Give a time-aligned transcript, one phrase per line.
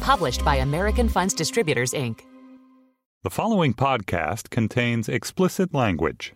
[0.00, 2.20] Published by American Funds Distributors, Inc.
[3.22, 6.32] The following podcast contains explicit language.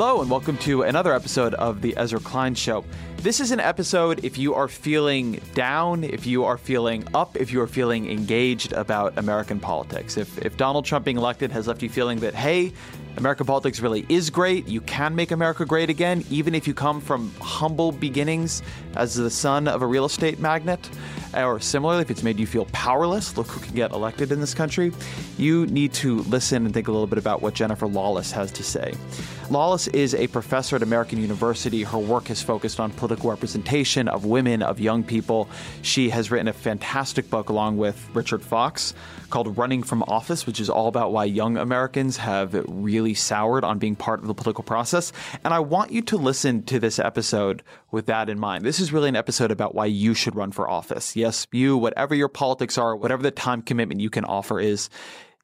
[0.00, 2.84] Hello, and welcome to another episode of The Ezra Klein Show.
[3.16, 7.50] This is an episode if you are feeling down, if you are feeling up, if
[7.50, 10.16] you are feeling engaged about American politics.
[10.16, 12.72] If, if Donald Trump being elected has left you feeling that, hey,
[13.16, 17.00] American politics really is great, you can make America great again, even if you come
[17.00, 18.62] from humble beginnings
[18.94, 20.88] as the son of a real estate magnate,
[21.34, 24.54] or similarly, if it's made you feel powerless, look who can get elected in this
[24.54, 24.92] country,
[25.36, 28.62] you need to listen and think a little bit about what Jennifer Lawless has to
[28.62, 28.94] say.
[29.50, 31.82] Lawless is a professor at American University.
[31.82, 35.48] Her work has focused on political representation of women, of young people.
[35.80, 38.92] She has written a fantastic book along with Richard Fox
[39.30, 43.78] called Running from Office, which is all about why young Americans have really soured on
[43.78, 45.12] being part of the political process.
[45.44, 48.64] And I want you to listen to this episode with that in mind.
[48.64, 51.16] This is really an episode about why you should run for office.
[51.18, 54.88] Yes, you, whatever your politics are, whatever the time commitment you can offer is,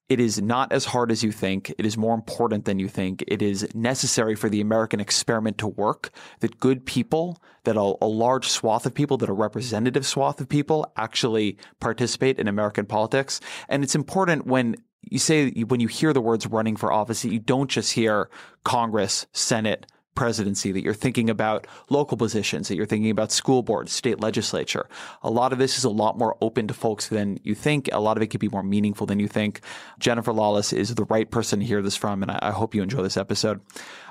[0.08, 1.74] it is not as hard as you think.
[1.78, 3.24] It is more important than you think.
[3.26, 8.06] It is necessary for the American experiment to work that good people, that a, a,
[8.06, 13.40] large swath of people, that a representative swath of people actually participate in American politics.
[13.68, 17.32] And it's important when you say, when you hear the words running for office, that
[17.32, 18.28] you don't just hear
[18.62, 23.92] Congress, Senate, presidency, that you're thinking about local positions, that you're thinking about school boards,
[23.92, 24.88] state legislature.
[25.22, 27.88] A lot of this is a lot more open to folks than you think.
[27.92, 29.60] A lot of it could be more meaningful than you think.
[29.98, 32.82] Jennifer Lawless is the right person to hear this from, and I, I hope you
[32.82, 33.60] enjoy this episode.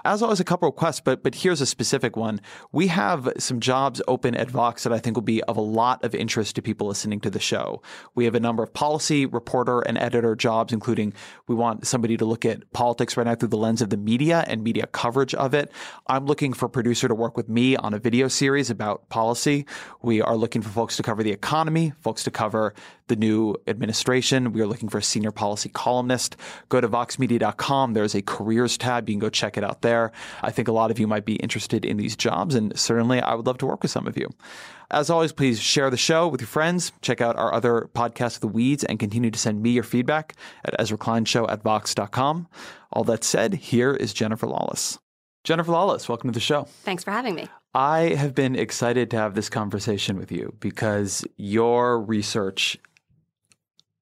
[0.05, 2.41] As always, a couple of requests, but but here's a specific one.
[2.73, 6.03] We have some jobs open at Vox that I think will be of a lot
[6.03, 7.81] of interest to people listening to the show.
[8.13, 11.13] We have a number of policy reporter and editor jobs, including
[11.47, 14.43] we want somebody to look at politics right now through the lens of the media
[14.47, 15.71] and media coverage of it.
[16.07, 19.65] I'm looking for a producer to work with me on a video series about policy.
[20.01, 22.73] We are looking for folks to cover the economy, folks to cover
[23.07, 24.53] the new administration.
[24.53, 26.35] We are looking for a senior policy columnist.
[26.69, 27.93] Go to voxmedia.com.
[27.93, 29.09] There's a careers tab.
[29.09, 30.11] You can go check it out there.
[30.41, 33.33] I think a lot of you might be interested in these jobs, and certainly I
[33.33, 34.29] would love to work with some of you.
[34.91, 36.91] As always, please share the show with your friends.
[37.01, 40.75] Check out our other podcast, The Weeds, and continue to send me your feedback at
[40.79, 42.47] Ezra Klein Show at Vox.com.
[42.91, 44.99] All that said, here is Jennifer Lawless.
[45.43, 46.63] Jennifer Lawless, welcome to the show.
[46.83, 47.49] Thanks for having me.
[47.73, 52.77] I have been excited to have this conversation with you because your research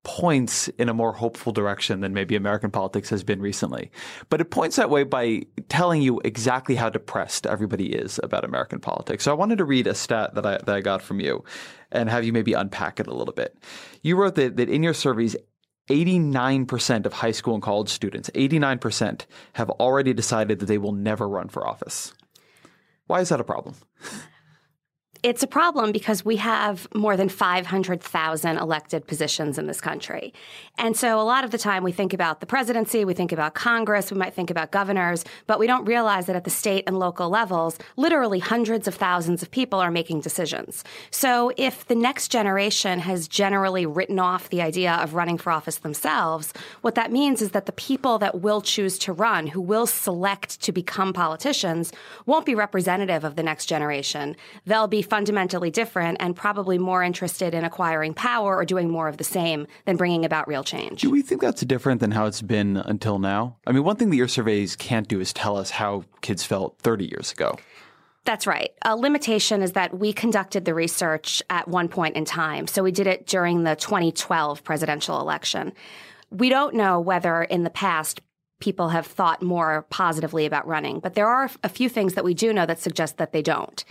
[0.04, 3.92] points in a more hopeful direction than maybe American politics has been recently.
[4.30, 8.80] But it points that way by telling you exactly how depressed everybody is about American
[8.80, 9.24] politics.
[9.24, 11.44] So I wanted to read a stat that I, that I got from you
[11.92, 13.56] and have you maybe unpack it a little bit.
[14.02, 15.36] You wrote that, that in your surveys,
[15.90, 21.28] 89% of high school and college students, 89%, have already decided that they will never
[21.28, 22.14] run for office.
[23.08, 23.76] Why is that a problem?
[25.24, 30.34] It's a problem because we have more than 500,000 elected positions in this country.
[30.80, 33.54] And so a lot of the time we think about the presidency, we think about
[33.54, 36.98] Congress, we might think about governors, but we don't realize that at the state and
[36.98, 40.84] local levels, literally hundreds of thousands of people are making decisions.
[41.12, 45.78] So if the next generation has generally written off the idea of running for office
[45.78, 46.52] themselves,
[46.82, 50.62] what that means is that the people that will choose to run, who will select
[50.62, 51.92] to become politicians,
[52.26, 54.36] won't be representative of the next generation.
[54.66, 59.18] They'll be fundamentally different and probably more interested in acquiring power or doing more of
[59.18, 61.02] the same than bringing about real change.
[61.02, 63.58] Do we think that's different than how it's been until now?
[63.68, 66.80] I mean, one thing that your surveys can't do is tell us how kids felt
[66.80, 67.58] 30 years ago.
[68.24, 68.72] That's right.
[68.84, 72.66] A limitation is that we conducted the research at one point in time.
[72.68, 75.74] So we did it during the 2012 presidential election
[76.30, 78.22] We don't know whether in the past
[78.62, 82.34] people have thought more positively about running, but there are a few things that we
[82.34, 83.84] do know that suggest that they don't.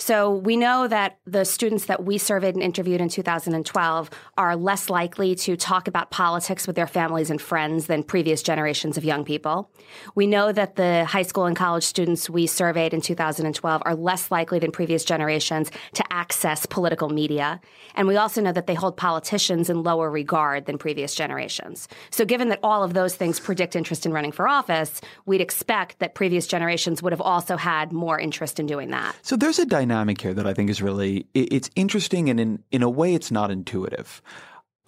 [0.00, 4.88] So we know that the students that we surveyed and interviewed in 2012 are less
[4.88, 9.24] likely to talk about politics with their families and friends than previous generations of young
[9.24, 9.70] people.
[10.14, 14.30] We know that the high school and college students we surveyed in 2012 are less
[14.30, 17.60] likely than previous generations to access political media.
[17.96, 21.88] And we also know that they hold politicians in lower regard than previous generations.
[22.10, 26.00] So given that all of those things predict interest in running for office, we'd expect
[26.00, 29.14] that previous generations would have also had more interest in doing that.
[29.22, 32.82] So there's a dynamic here that I think is really it's interesting and in in
[32.82, 34.20] a way it's not intuitive.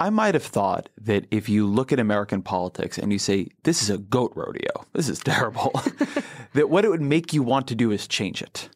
[0.00, 3.82] I might have thought that if you look at American politics and you say this
[3.82, 5.72] is a goat rodeo, this is terrible,
[6.54, 8.70] that what it would make you want to do is change it.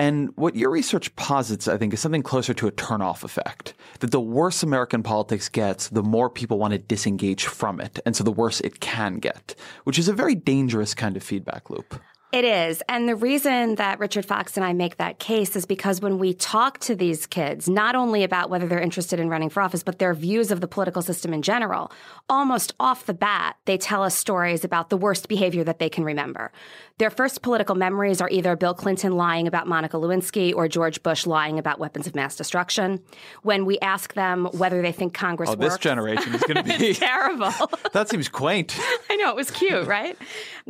[0.00, 3.74] And what your research posits, I think, is something closer to a turnoff effect.
[3.98, 8.00] That the worse American politics gets, the more people want to disengage from it.
[8.06, 9.54] And so the worse it can get,
[9.84, 12.00] which is a very dangerous kind of feedback loop.
[12.32, 12.80] It is.
[12.88, 16.32] And the reason that Richard Fox and I make that case is because when we
[16.32, 19.98] talk to these kids, not only about whether they're interested in running for office, but
[19.98, 21.90] their views of the political system in general,
[22.28, 26.04] almost off the bat, they tell us stories about the worst behavior that they can
[26.04, 26.52] remember.
[26.98, 31.26] Their first political memories are either Bill Clinton lying about Monica Lewinsky or George Bush
[31.26, 33.00] lying about weapons of mass destruction.
[33.42, 36.78] When we ask them whether they think Congress oh, works, this generation is going to
[36.78, 37.52] be terrible.
[37.92, 38.78] that seems quaint.
[39.10, 40.16] I know it was cute, right?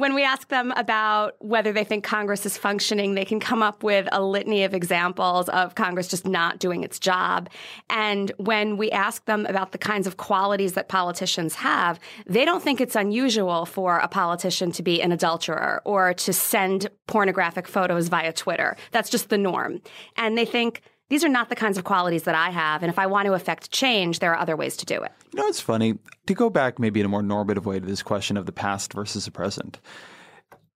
[0.00, 3.82] when we ask them about whether they think Congress is functioning, they can come up
[3.82, 7.50] with a litany of examples of Congress just not doing its job.
[7.90, 12.62] And when we ask them about the kinds of qualities that politicians have, they don't
[12.62, 18.08] think it's unusual for a politician to be an adulterer or to send pornographic photos
[18.08, 18.76] via Twitter.
[18.92, 19.82] That's just the norm.
[20.16, 22.84] And they think, these are not the kinds of qualities that I have.
[22.84, 25.10] And if I want to affect change, there are other ways to do it.
[25.32, 28.04] You know, it's funny to go back maybe in a more normative way to this
[28.04, 29.80] question of the past versus the present.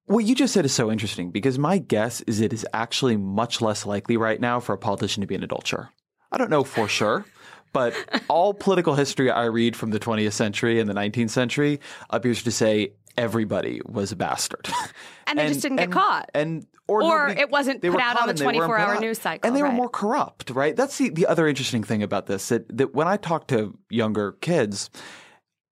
[0.07, 3.63] What you just said is so interesting because my guess is it is actually much
[3.63, 5.91] less likely right now for a politician to be an adulterer.
[6.31, 7.25] I don't know for sure,
[7.73, 7.95] but
[8.29, 11.81] all political history I read from the 20th century and the 19th century
[12.11, 14.69] appears to say everybody was a bastard.
[15.27, 16.31] And they and, just didn't and, get caught.
[16.35, 19.49] And or, or nobody, it wasn't put out on the 24 hour news cycle.
[19.49, 19.71] And they right.
[19.71, 20.77] were more corrupt, right?
[20.77, 24.33] That's the, the other interesting thing about this that, that when I talk to younger
[24.43, 24.91] kids,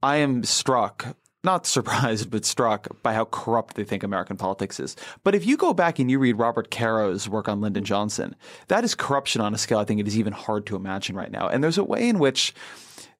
[0.03, 1.15] I am struck
[1.45, 4.97] not surprised, but struck by how corrupt they think American politics is.
[5.25, 8.35] But if you go back and you read Robert Caro's work on Lyndon Johnson,
[8.69, 11.31] that is corruption on a scale I think it is even hard to imagine right
[11.31, 11.49] now.
[11.49, 12.55] And there's a way in which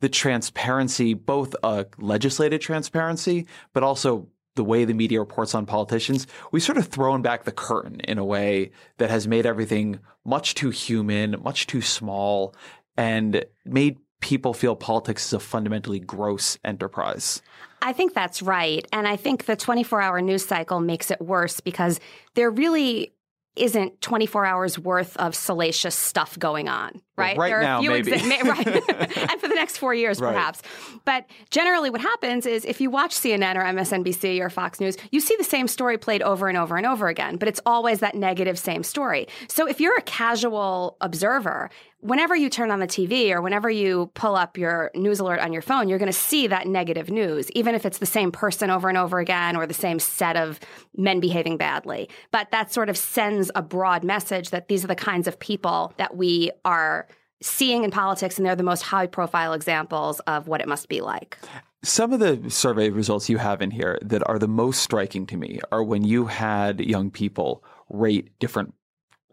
[0.01, 6.27] the transparency, both a legislated transparency, but also the way the media reports on politicians,
[6.51, 10.55] we've sort of thrown back the curtain in a way that has made everything much
[10.55, 12.55] too human, much too small,
[12.97, 17.41] and made people feel politics is a fundamentally gross enterprise.
[17.83, 18.87] I think that's right.
[18.93, 22.01] And I think the 24 hour news cycle makes it worse because
[22.35, 23.13] there really
[23.55, 27.37] isn't 24 hours worth of salacious stuff going on, right?
[27.37, 28.13] Well, right there are now, a few maybe.
[28.13, 28.67] Exa- right.
[29.31, 30.33] and for the next four years, right.
[30.33, 30.63] perhaps.
[31.05, 35.21] But generally, what happens is if you watch CNN or MSNBC or Fox News, you
[35.21, 38.15] see the same story played over and over and over again, but it's always that
[38.15, 39.29] negative same story.
[39.49, 41.69] So if you're a casual observer,
[42.03, 45.53] whenever you turn on the TV or whenever you pull up your news alert on
[45.53, 48.71] your phone, you're going to see that negative news, even if it's the same person
[48.71, 50.59] over and over again or the same set of
[50.97, 52.11] men behaving badly.
[52.33, 55.95] But that sort of sends a broad message that these are the kinds of people
[55.97, 57.07] that we are
[57.41, 61.01] seeing in politics, and they're the most high profile examples of what it must be
[61.01, 61.39] like.
[61.85, 65.37] Some of the survey results you have in here that are the most striking to
[65.37, 68.75] me are when you had young people rate different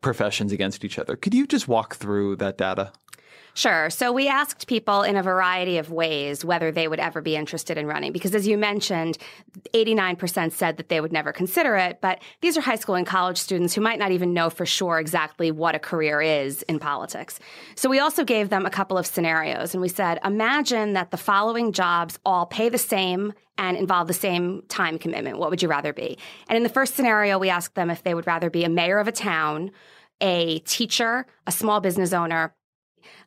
[0.01, 1.15] professions against each other.
[1.15, 2.91] Could you just walk through that data?
[3.59, 3.89] Sure.
[3.89, 7.77] So we asked people in a variety of ways whether they would ever be interested
[7.77, 9.17] in running because as you mentioned,
[9.73, 13.37] 89% said that they would never consider it, but these are high school and college
[13.37, 17.37] students who might not even know for sure exactly what a career is in politics.
[17.75, 21.17] So we also gave them a couple of scenarios and we said, imagine that the
[21.17, 25.37] following jobs all pay the same and involve the same time commitment.
[25.37, 26.17] What would you rather be?
[26.47, 28.99] And in the first scenario, we asked them if they would rather be a mayor
[28.99, 29.71] of a town,
[30.21, 32.53] a teacher, a small business owner,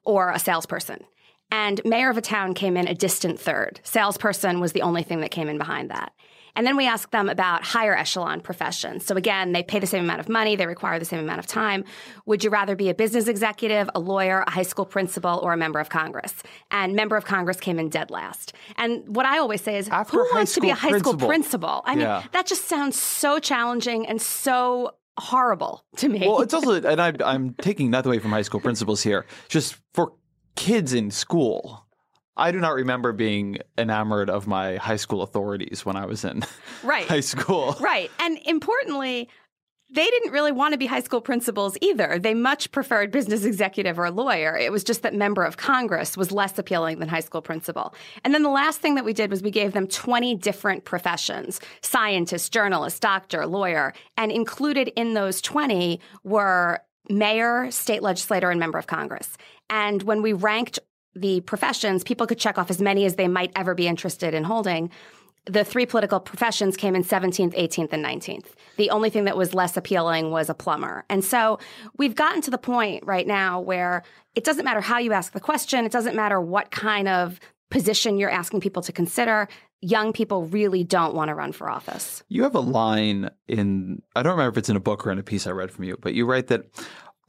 [0.05, 1.05] or a salesperson.
[1.51, 3.81] And mayor of a town came in a distant third.
[3.85, 6.13] Salesperson was the only thing that came in behind that.
[6.55, 9.07] And then we asked them about higher echelon professions.
[9.07, 11.47] So again, they pay the same amount of money, they require the same amount of
[11.47, 11.85] time.
[12.27, 15.57] Would you rather be a business executive, a lawyer, a high school principal, or a
[15.57, 16.35] member of Congress?
[16.71, 18.53] And member of Congress came in dead last.
[18.77, 21.19] And what I always say is, After who wants to be a high principal.
[21.19, 21.83] school principal?
[21.87, 22.25] I mean, yeah.
[22.33, 26.21] that just sounds so challenging and so horrible to me.
[26.21, 29.77] Well, it's also, and I, I'm taking nothing away from high school principals here, just
[29.95, 30.15] for
[30.57, 31.87] kids in school.
[32.37, 36.43] I do not remember being enamored of my high school authorities when I was in
[36.83, 37.07] right.
[37.09, 37.77] high school.
[37.79, 38.11] Right.
[38.19, 39.29] And importantly,
[39.93, 42.19] they didn't really want to be high school principals either.
[42.19, 44.57] They much preferred business executive or lawyer.
[44.57, 47.95] It was just that member of Congress was less appealing than high school principal.
[48.25, 51.61] And then the last thing that we did was we gave them 20 different professions
[51.83, 53.93] scientist, journalist, doctor, lawyer.
[54.17, 56.81] And included in those 20 were
[57.11, 59.37] mayor, state legislator, and member of Congress.
[59.69, 60.79] And when we ranked
[61.15, 64.45] the professions, people could check off as many as they might ever be interested in
[64.45, 64.91] holding.
[65.47, 68.47] The three political professions came in 17th, 18th, and 19th.
[68.77, 71.05] The only thing that was less appealing was a plumber.
[71.09, 71.59] And so
[71.97, 74.05] we've gotten to the point right now where
[74.37, 78.19] it doesn't matter how you ask the question, it doesn't matter what kind of position
[78.19, 79.49] you're asking people to consider.
[79.81, 82.23] Young people really don't want to run for office.
[82.29, 85.19] You have a line in, I don't remember if it's in a book or in
[85.19, 86.67] a piece I read from you, but you write that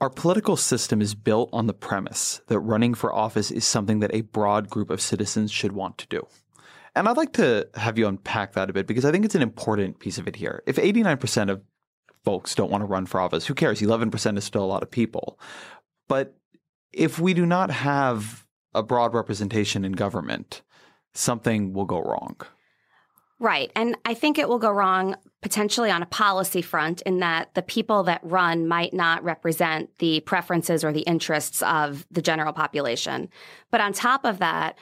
[0.01, 4.13] our political system is built on the premise that running for office is something that
[4.13, 6.27] a broad group of citizens should want to do.
[6.95, 9.41] And I'd like to have you unpack that a bit because I think it's an
[9.41, 10.61] important piece of it here.
[10.67, 11.61] If 89% of
[12.23, 13.81] folks don't want to run for office, who cares?
[13.81, 15.39] 11% is still a lot of people.
[16.07, 16.35] But
[16.91, 18.45] if we do not have
[18.75, 20.61] a broad representation in government,
[21.13, 22.37] something will go wrong.
[23.39, 23.71] Right.
[23.75, 27.61] And I think it will go wrong potentially on a policy front in that the
[27.61, 33.29] people that run might not represent the preferences or the interests of the general population.
[33.69, 34.77] But on top of that,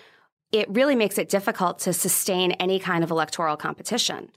[0.52, 4.30] it really makes it difficult to sustain any kind of electoral competition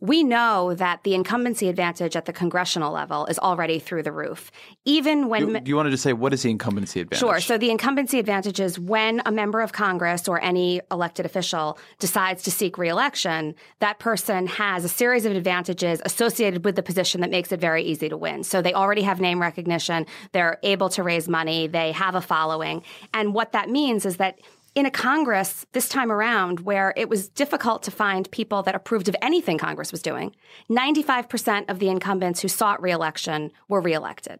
[0.00, 4.52] we know that the incumbency advantage at the congressional level is already through the roof.
[4.84, 7.20] Even when you, you wanted to say what is the incumbency advantage?
[7.20, 7.40] Sure.
[7.40, 12.44] So the incumbency advantage is when a member of Congress or any elected official decides
[12.44, 17.30] to seek reelection, that person has a series of advantages associated with the position that
[17.30, 18.44] makes it very easy to win.
[18.44, 22.82] So they already have name recognition, they're able to raise money, they have a following.
[23.12, 24.38] And what that means is that
[24.78, 29.08] in a Congress this time around where it was difficult to find people that approved
[29.08, 30.32] of anything Congress was doing,
[30.70, 34.38] 95% of the incumbents who sought reelection were reelected.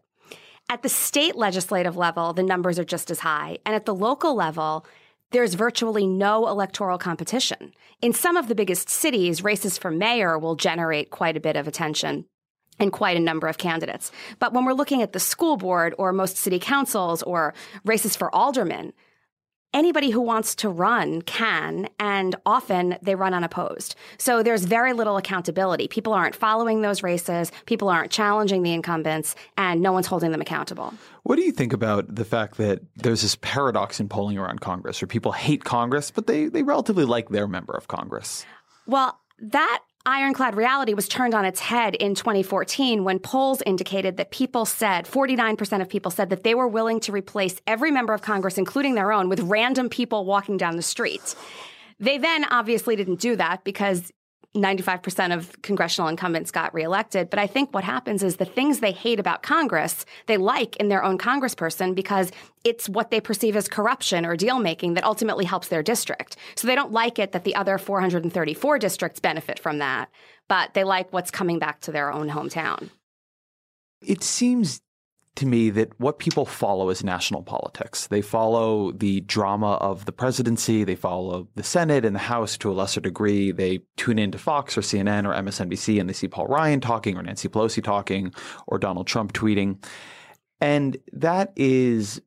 [0.69, 3.57] At the state legislative level, the numbers are just as high.
[3.65, 4.85] And at the local level,
[5.31, 7.73] there's virtually no electoral competition.
[8.01, 11.67] In some of the biggest cities, races for mayor will generate quite a bit of
[11.67, 12.23] attention
[12.79, 14.09] and quite a number of candidates.
[14.39, 17.53] But when we're looking at the school board or most city councils or
[17.83, 18.93] races for aldermen,
[19.73, 23.95] anybody who wants to run can, and often they run unopposed.
[24.17, 25.87] So there's very little accountability.
[25.87, 30.41] People aren't following those races, people aren't challenging the incumbents, and no one's holding them
[30.41, 30.93] accountable.
[31.23, 35.01] What do you think about the fact that there's this paradox in polling around Congress
[35.01, 38.45] where people hate Congress, but they, they relatively like their member of Congress?
[38.87, 44.31] Well, that ironclad reality was turned on its head in 2014 when polls indicated that
[44.31, 48.21] people said 49% of people said that they were willing to replace every member of
[48.21, 51.35] Congress, including their own, with random people walking down the street.
[51.99, 54.11] They then obviously didn't do that because
[54.55, 57.29] 95% of congressional incumbents got reelected.
[57.29, 60.89] But I think what happens is the things they hate about Congress, they like in
[60.89, 62.31] their own congressperson because
[62.63, 66.35] it's what they perceive as corruption or deal making that ultimately helps their district.
[66.55, 70.09] So they don't like it that the other 434 districts benefit from that,
[70.47, 72.89] but they like what's coming back to their own hometown.
[74.01, 74.81] It seems
[75.39, 78.07] to me that what people follow is national politics.
[78.07, 82.71] They follow the drama of the presidency, they follow the Senate and the House to
[82.71, 83.51] a lesser degree.
[83.51, 87.23] They tune into Fox or CNN or MSNBC and they see Paul Ryan talking or
[87.23, 88.33] Nancy Pelosi talking
[88.67, 89.83] or Donald Trump tweeting.
[90.61, 92.21] And that is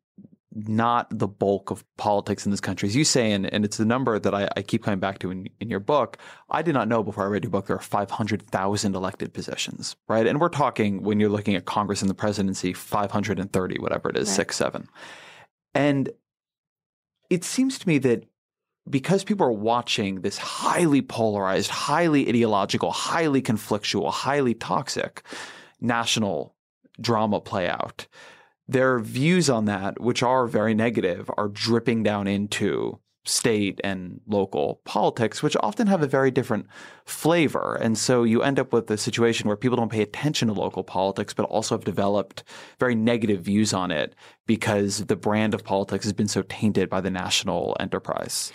[0.54, 2.88] not the bulk of politics in this country.
[2.88, 5.30] As you say, and, and it's the number that I, I keep coming back to
[5.30, 6.18] in, in your book.
[6.50, 10.26] I did not know before I read your book there are 500,000 elected positions, right?
[10.26, 14.28] And we're talking when you're looking at Congress and the presidency, 530, whatever it is,
[14.28, 14.36] right.
[14.36, 14.88] six, seven.
[15.74, 16.10] And
[17.30, 18.26] it seems to me that
[18.88, 25.22] because people are watching this highly polarized, highly ideological, highly conflictual, highly toxic
[25.80, 26.54] national
[27.00, 28.06] drama play out,
[28.72, 34.80] their views on that, which are very negative, are dripping down into state and local
[34.84, 36.66] politics, which often have a very different
[37.04, 37.78] flavor.
[37.80, 40.82] And so you end up with a situation where people don't pay attention to local
[40.82, 42.42] politics, but also have developed
[42.80, 44.14] very negative views on it
[44.46, 48.52] because the brand of politics has been so tainted by the national enterprise.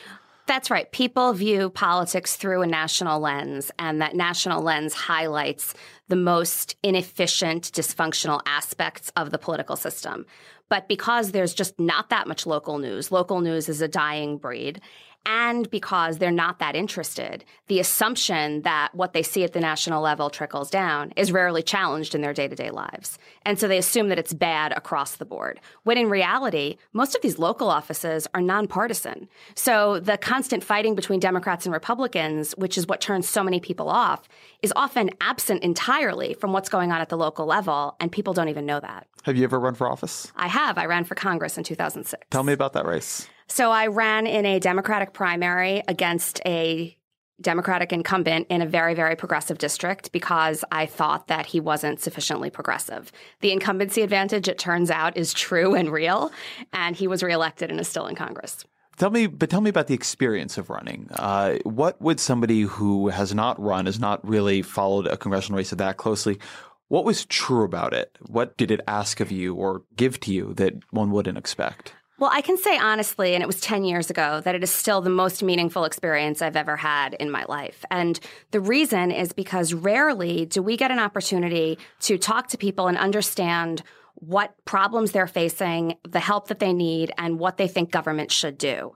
[0.48, 0.90] That's right.
[0.94, 5.74] People view politics through a national lens, and that national lens highlights
[6.08, 10.26] the most inefficient, dysfunctional aspects of the political system.
[10.70, 14.82] But because there's just not that much local news, local news is a dying breed.
[15.28, 20.02] And because they're not that interested, the assumption that what they see at the national
[20.02, 23.20] level trickles down is rarely challenged in their day to day lives.
[23.44, 25.60] And so they assume that it's bad across the board.
[25.84, 29.28] When in reality, most of these local offices are nonpartisan.
[29.54, 33.90] So the constant fighting between Democrats and Republicans, which is what turns so many people
[33.90, 34.30] off,
[34.62, 38.50] is often absent entirely from what's going on at the local level, and people don't
[38.50, 39.08] even know that.
[39.24, 40.32] Have you ever run for office?
[40.38, 40.78] I have.
[40.78, 42.26] I ran for Congress in 2006.
[42.30, 43.28] Tell me about that race.
[43.48, 46.96] So I ran in a Democratic primary against a
[47.40, 52.50] Democratic incumbent in a very, very progressive district because I thought that he wasn't sufficiently
[52.50, 53.12] progressive.
[53.42, 56.32] The incumbency advantage, it turns out, is true and real,
[56.74, 58.66] and he was reelected and is still in Congress.
[58.98, 61.08] Tell me, but tell me about the experience of running.
[61.14, 65.70] Uh, what would somebody who has not run, has not really followed a congressional race
[65.70, 66.40] that closely,
[66.88, 68.18] what was true about it?
[68.26, 71.94] What did it ask of you or give to you that one wouldn't expect?
[72.20, 75.02] Well, I can say honestly, and it was 10 years ago, that it is still
[75.02, 77.86] the most meaningful experience I've ever had in my life.
[77.92, 78.20] And
[78.50, 82.98] the reason is because rarely do we get an opportunity to talk to people and
[82.98, 83.84] understand
[84.20, 88.58] what problems they're facing, the help that they need, and what they think government should
[88.58, 88.94] do.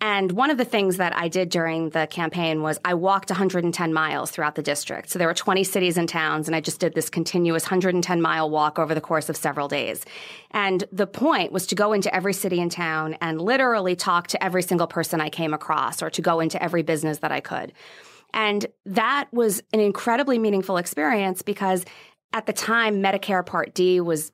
[0.00, 3.94] And one of the things that I did during the campaign was I walked 110
[3.94, 5.10] miles throughout the district.
[5.10, 8.50] So there were 20 cities and towns, and I just did this continuous 110 mile
[8.50, 10.04] walk over the course of several days.
[10.50, 14.44] And the point was to go into every city and town and literally talk to
[14.44, 17.72] every single person I came across or to go into every business that I could.
[18.34, 21.84] And that was an incredibly meaningful experience because
[22.34, 24.32] at the time, Medicare Part D was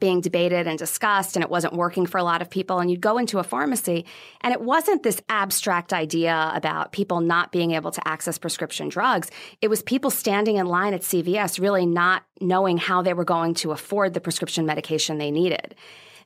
[0.00, 3.00] being debated and discussed and it wasn't working for a lot of people and you'd
[3.00, 4.04] go into a pharmacy
[4.40, 9.30] and it wasn't this abstract idea about people not being able to access prescription drugs.
[9.60, 13.54] It was people standing in line at CVS really not knowing how they were going
[13.54, 15.74] to afford the prescription medication they needed.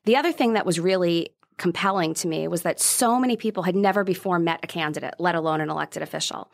[0.05, 1.31] The other thing that was really
[1.63, 5.37] compelling to me was that so many people had never before met a candidate, let
[5.37, 6.51] alone an elected official.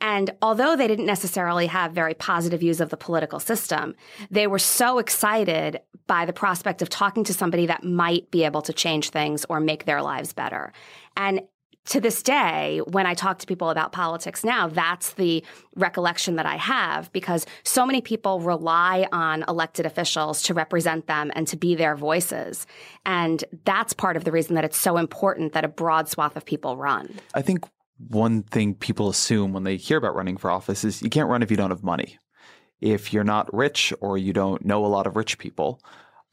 [0.00, 3.96] And although they didn't necessarily have very positive views of the political system,
[4.30, 8.62] they were so excited by the prospect of talking to somebody that might be able
[8.62, 10.72] to change things or make their lives better.
[11.16, 11.40] And
[11.86, 15.42] to this day, when I talk to people about politics now, that's the
[15.74, 21.32] recollection that I have because so many people rely on elected officials to represent them
[21.34, 22.66] and to be their voices.
[23.04, 26.44] And that's part of the reason that it's so important that a broad swath of
[26.44, 27.18] people run.
[27.34, 27.64] I think
[28.08, 31.42] one thing people assume when they hear about running for office is you can't run
[31.42, 32.18] if you don't have money.
[32.80, 35.80] If you're not rich or you don't know a lot of rich people,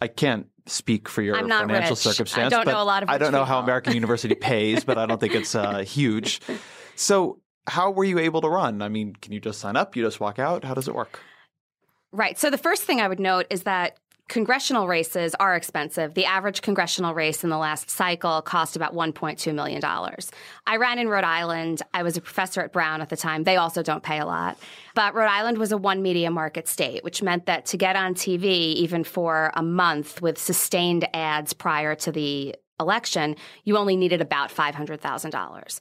[0.01, 1.99] I can't speak for your financial rich.
[1.99, 2.53] circumstance.
[2.53, 3.45] I don't know a lot of I don't know people.
[3.45, 6.41] how American University pays, but I don't think it's uh, huge.
[6.95, 8.81] So, how were you able to run?
[8.81, 9.95] I mean, can you just sign up?
[9.95, 10.63] You just walk out?
[10.63, 11.19] How does it work?
[12.11, 12.39] Right.
[12.39, 13.97] So the first thing I would note is that
[14.29, 16.13] congressional races are expensive.
[16.13, 19.81] The average congressional race in the last cycle cost about $1.2 million.
[20.65, 21.81] I ran in Rhode Island.
[21.93, 23.43] I was a professor at Brown at the time.
[23.43, 24.57] They also don't pay a lot.
[24.95, 28.13] But Rhode Island was a one media market state, which meant that to get on
[28.13, 34.21] TV, even for a month with sustained ads prior to the election, you only needed
[34.21, 35.79] about $500,000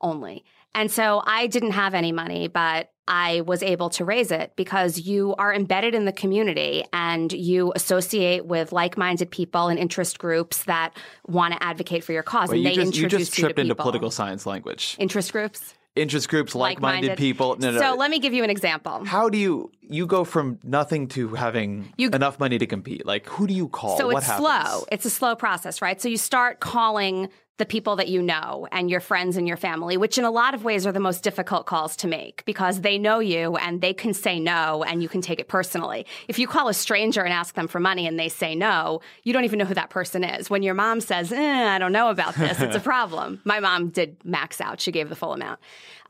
[0.00, 0.44] only.
[0.74, 4.98] And so I didn't have any money, but I was able to raise it because
[5.00, 10.64] you are embedded in the community and you associate with like-minded people and interest groups
[10.64, 10.94] that
[11.26, 12.48] want to advocate for your cause.
[12.50, 13.84] Well, and you they just, you just tripped to into people.
[13.84, 14.94] political science language.
[14.98, 15.74] interest groups.
[15.96, 17.56] Interest groups, like-minded, people.
[17.58, 17.80] No, no.
[17.80, 19.04] So let me give you an example.
[19.04, 23.04] how do you you go from nothing to having You- enough money to compete?
[23.04, 23.96] Like, who do you call?
[23.96, 24.46] So what it's happens?
[24.68, 24.84] slow.
[24.92, 26.00] It's a slow process, right?
[26.00, 29.96] So you start calling the people that you know and your friends and your family,
[29.96, 32.98] which in a lot of ways are the most difficult calls to make because they
[32.98, 36.06] know you and they can say no and you can take it personally.
[36.28, 39.32] If you call a stranger and ask them for money and they say no, you
[39.32, 40.48] don't even know who that person is.
[40.48, 43.40] When your mom says, eh, I don't know about this, it's a problem.
[43.44, 44.80] My mom did max out.
[44.80, 45.60] She gave the full amount.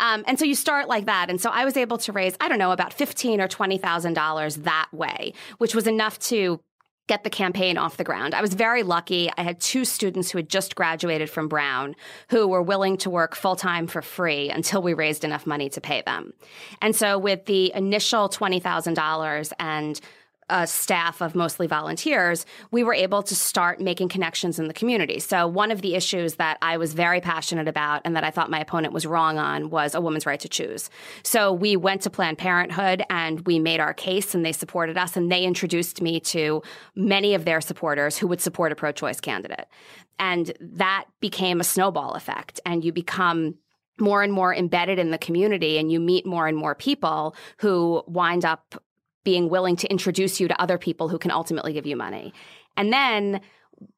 [0.00, 1.28] Um, and so you start like that.
[1.30, 4.14] And so I was able to raise, I don't know, about fifteen or twenty thousand
[4.14, 6.60] dollars that way, which was enough to
[7.08, 8.34] get the campaign off the ground.
[8.34, 9.30] I was very lucky.
[9.36, 11.96] I had two students who had just graduated from Brown
[12.28, 15.80] who were willing to work full time for free until we raised enough money to
[15.80, 16.34] pay them.
[16.80, 20.00] And so with the initial $20,000 and
[20.50, 25.18] a staff of mostly volunteers, we were able to start making connections in the community.
[25.18, 28.50] So, one of the issues that I was very passionate about and that I thought
[28.50, 30.90] my opponent was wrong on was a woman's right to choose.
[31.22, 35.16] So, we went to Planned Parenthood and we made our case, and they supported us,
[35.16, 36.62] and they introduced me to
[36.94, 39.66] many of their supporters who would support a pro choice candidate.
[40.18, 43.54] And that became a snowball effect, and you become
[44.00, 48.02] more and more embedded in the community and you meet more and more people who
[48.06, 48.80] wind up
[49.28, 52.32] being willing to introduce you to other people who can ultimately give you money.
[52.78, 53.42] And then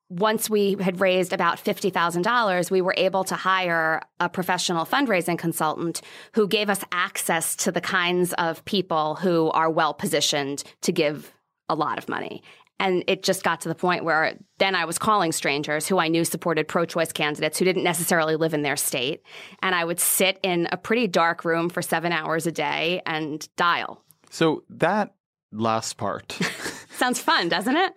[0.08, 6.02] once we had raised about $50,000, we were able to hire a professional fundraising consultant
[6.32, 11.32] who gave us access to the kinds of people who are well positioned to give
[11.68, 12.42] a lot of money.
[12.80, 16.08] And it just got to the point where then I was calling strangers who I
[16.08, 19.22] knew supported pro choice candidates who didn't necessarily live in their state.
[19.62, 23.48] And I would sit in a pretty dark room for seven hours a day and
[23.54, 24.02] dial.
[24.30, 25.12] So that
[25.52, 26.32] last part
[26.90, 27.92] sounds fun, doesn't it?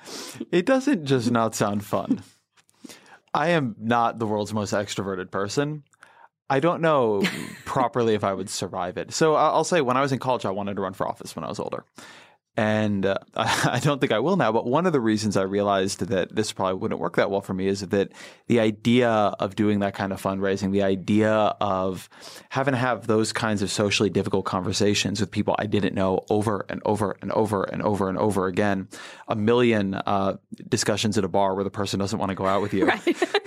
[0.52, 2.22] it doesn't just not sound fun.
[3.32, 5.84] I am not the world's most extroverted person.
[6.50, 7.22] I don't know
[7.64, 9.12] properly if I would survive it.
[9.12, 11.44] So I'll say when I was in college, I wanted to run for office when
[11.44, 11.84] I was older.
[12.58, 14.50] And uh, I don't think I will now.
[14.50, 17.54] But one of the reasons I realized that this probably wouldn't work that well for
[17.54, 18.12] me is that
[18.48, 22.10] the idea of doing that kind of fundraising, the idea of
[22.48, 26.66] having to have those kinds of socially difficult conversations with people I didn't know over
[26.68, 28.88] and over and over and over and over again,
[29.28, 32.60] a million uh, discussions at a bar where the person doesn't want to go out
[32.60, 32.90] with you.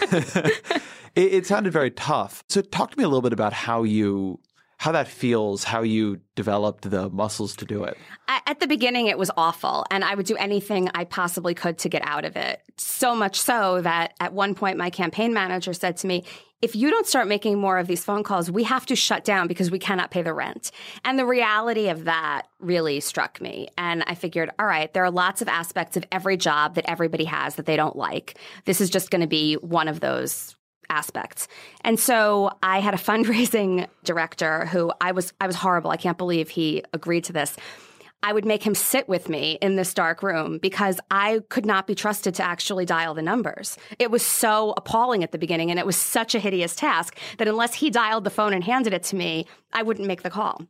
[1.16, 2.46] it, it sounded very tough.
[2.48, 4.40] So talk to me a little bit about how you
[4.82, 7.96] how that feels, how you developed the muscles to do it.
[8.28, 11.90] At the beginning, it was awful, and I would do anything I possibly could to
[11.90, 12.60] get out of it.
[12.78, 16.24] So much so that at one point, my campaign manager said to me,
[16.64, 19.46] if you don't start making more of these phone calls, we have to shut down
[19.46, 20.72] because we cannot pay the rent.
[21.06, 23.68] And the reality of that really struck me.
[23.78, 27.26] And I figured, all right, there are lots of aspects of every job that everybody
[27.26, 28.40] has that they don't like.
[28.66, 30.56] This is just going to be one of those
[30.92, 31.48] aspects.
[31.82, 35.90] And so I had a fundraising director who I was I was horrible.
[35.90, 37.56] I can't believe he agreed to this.
[38.24, 41.88] I would make him sit with me in this dark room because I could not
[41.88, 43.80] be trusted to actually dial the numbers.
[43.98, 47.48] It was so appalling at the beginning and it was such a hideous task that
[47.48, 50.62] unless he dialed the phone and handed it to me, I wouldn't make the call.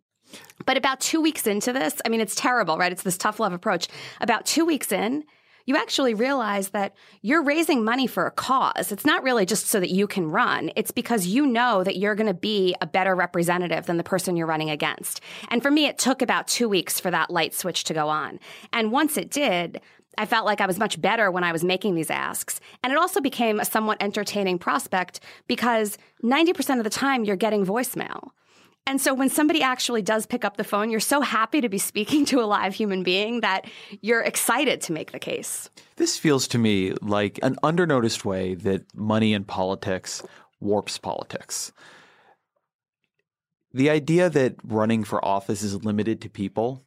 [0.65, 2.91] But about two weeks into this, I mean, it's terrible, right?
[2.91, 3.89] It's this tough love approach.
[4.21, 5.25] About two weeks in,
[5.65, 8.91] you actually realize that you're raising money for a cause.
[8.91, 10.71] It's not really just so that you can run.
[10.75, 14.35] It's because you know that you're going to be a better representative than the person
[14.35, 15.21] you're running against.
[15.49, 18.39] And for me, it took about two weeks for that light switch to go on.
[18.73, 19.81] And once it did,
[20.17, 22.59] I felt like I was much better when I was making these asks.
[22.83, 27.65] And it also became a somewhat entertaining prospect because 90% of the time you're getting
[27.65, 28.31] voicemail.
[28.87, 31.77] And so when somebody actually does pick up the phone, you're so happy to be
[31.77, 33.65] speaking to a live human being that
[34.01, 35.69] you're excited to make the case.
[35.97, 40.23] This feels to me like an undernoticed way that money in politics
[40.59, 41.71] warps politics.
[43.73, 46.83] The idea that running for office is limited to people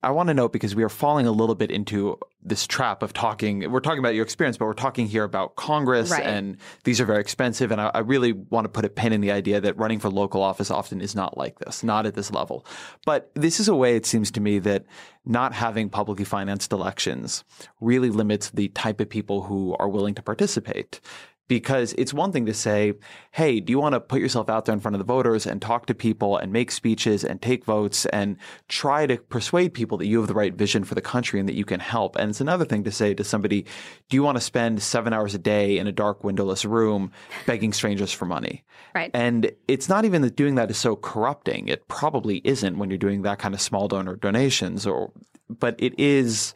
[0.00, 3.12] I want to note because we are falling a little bit into this trap of
[3.12, 3.68] talking.
[3.70, 6.24] We're talking about your experience, but we're talking here about Congress, right.
[6.24, 7.72] and these are very expensive.
[7.72, 10.08] And I, I, really want to put a pin in the idea that running for
[10.08, 12.64] local office often is not like this, not at this level.
[13.04, 14.84] But this is a way, it seems to me, that
[15.26, 17.42] not having publicly financed elections
[17.80, 21.00] really limits the type of people who are willing to participate
[21.48, 22.92] because it's one thing to say,
[23.32, 25.60] hey, do you want to put yourself out there in front of the voters and
[25.60, 28.36] talk to people and make speeches and take votes and
[28.68, 31.54] try to persuade people that you have the right vision for the country and that
[31.54, 32.16] you can help?
[32.16, 33.62] And it's another thing to say to somebody,
[34.08, 37.10] do you want to spend seven hours a day in a dark, windowless room
[37.46, 38.62] begging strangers for money?
[38.94, 39.10] Right.
[39.14, 41.68] And it's not even that doing that is so corrupting.
[41.68, 45.12] It probably isn't when you're doing that kind of small donor donations or,
[45.48, 46.52] but it is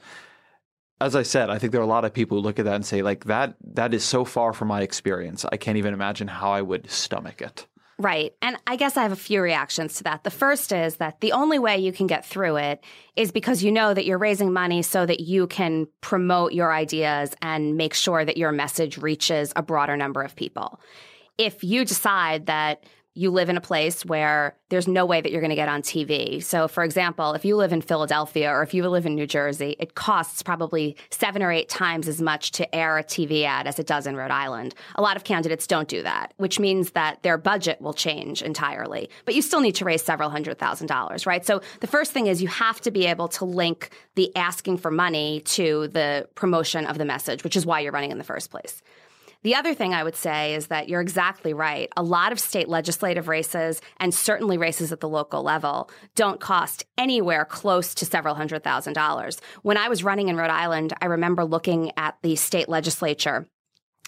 [1.02, 2.74] as I said, I think there are a lot of people who look at that
[2.74, 5.44] and say, like, that that is so far from my experience.
[5.50, 7.66] I can't even imagine how I would stomach it.
[7.98, 8.34] Right.
[8.42, 10.24] And I guess I have a few reactions to that.
[10.24, 12.82] The first is that the only way you can get through it
[13.16, 17.34] is because you know that you're raising money so that you can promote your ideas
[17.42, 20.80] and make sure that your message reaches a broader number of people.
[21.38, 25.42] If you decide that you live in a place where there's no way that you're
[25.42, 26.42] going to get on TV.
[26.42, 29.76] So, for example, if you live in Philadelphia or if you live in New Jersey,
[29.78, 33.78] it costs probably seven or eight times as much to air a TV ad as
[33.78, 34.74] it does in Rhode Island.
[34.94, 39.10] A lot of candidates don't do that, which means that their budget will change entirely.
[39.26, 41.44] But you still need to raise several hundred thousand dollars, right?
[41.44, 44.90] So, the first thing is you have to be able to link the asking for
[44.90, 48.50] money to the promotion of the message, which is why you're running in the first
[48.50, 48.82] place.
[49.42, 51.88] The other thing I would say is that you're exactly right.
[51.96, 56.84] A lot of state legislative races, and certainly races at the local level, don't cost
[56.96, 59.40] anywhere close to several hundred thousand dollars.
[59.62, 63.48] When I was running in Rhode Island, I remember looking at the state legislature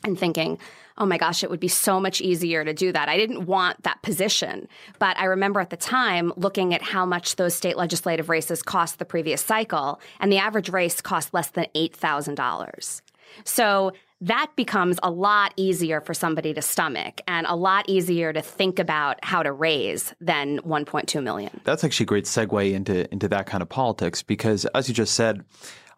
[0.05, 0.59] and thinking,
[0.99, 3.09] oh my gosh, it would be so much easier to do that.
[3.09, 4.69] I didn't want that position.
[4.99, 8.99] But I remember at the time looking at how much those state legislative races cost
[8.99, 13.01] the previous cycle, and the average race cost less than $8,000.
[13.45, 13.93] So
[14.25, 18.79] that becomes a lot easier for somebody to stomach and a lot easier to think
[18.79, 21.61] about how to raise than 1.2 million.
[21.65, 25.15] That's actually a great segue into into that kind of politics because as you just
[25.15, 25.45] said,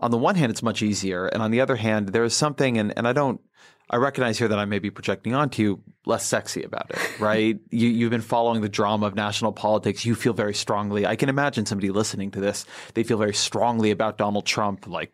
[0.00, 2.78] on the one hand it's much easier and on the other hand there is something
[2.78, 3.40] and, and I don't
[3.88, 7.56] I recognize here that I may be projecting onto you less sexy about it, right?
[7.70, 10.04] you, you've been following the drama of national politics.
[10.04, 11.06] You feel very strongly.
[11.06, 15.12] I can imagine somebody listening to this, they feel very strongly about Donald Trump, like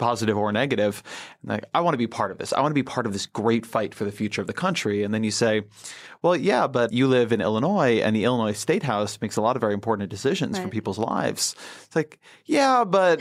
[0.00, 1.02] positive or negative.
[1.44, 2.52] Like, I want to be part of this.
[2.52, 5.04] I want to be part of this great fight for the future of the country.
[5.04, 5.62] And then you say,
[6.22, 9.56] well, yeah, but you live in Illinois and the Illinois State House makes a lot
[9.56, 10.64] of very important decisions right.
[10.64, 11.54] for people's lives.
[11.84, 13.20] It's like, yeah, but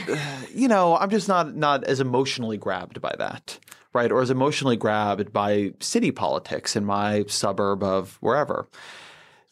[0.54, 3.60] you know, I'm just not not as emotionally grabbed by that.
[3.92, 8.68] Right, or as emotionally grabbed by city politics in my suburb of wherever.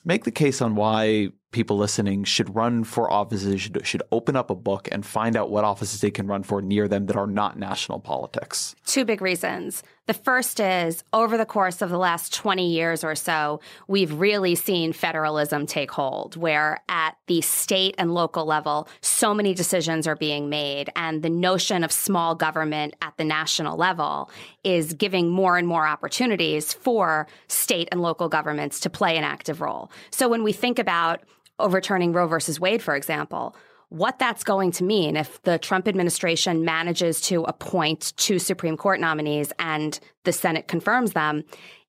[0.06, 4.50] Make the case on why people listening should run for offices, should, should open up
[4.50, 7.28] a book and find out what offices they can run for near them that are
[7.28, 8.76] not national politics?
[8.86, 9.84] Two big reasons.
[10.08, 14.56] The first is over the course of the last 20 years or so, we've really
[14.56, 20.16] seen federalism take hold, where at the state and local level, so many decisions are
[20.16, 20.90] being made.
[20.96, 24.32] And the notion of small government at the national level
[24.64, 29.60] is giving more and more opportunities for state and local governments to play an active
[29.60, 29.92] role.
[30.10, 31.20] So when we think about
[31.60, 33.58] overturning Roe versus Wade, for example,
[33.90, 39.00] what that's going to mean if the Trump administration manages to appoint two Supreme Court
[39.00, 41.44] nominees and the Senate confirms them.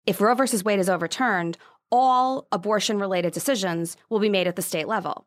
[0.07, 1.59] If Roe versus Wade is overturned,
[1.91, 5.27] all abortion related decisions will be made at the state level.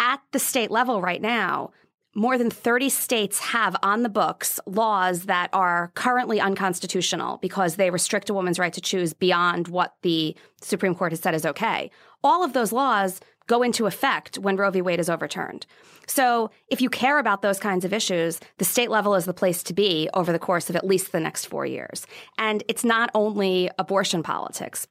[0.00, 1.70] At the state level right now,
[2.14, 7.90] more than 30 states have on the books laws that are currently unconstitutional because they
[7.90, 11.90] restrict a woman's right to choose beyond what the Supreme Court has said is okay.
[12.24, 14.80] All of those laws go into effect when Roe v.
[14.80, 15.66] Wade is overturned.
[16.06, 19.62] So, if you care about those kinds of issues, the state level is the place
[19.64, 22.06] to be over the course of at least the next four years.
[22.38, 24.86] And it's not only abortion politics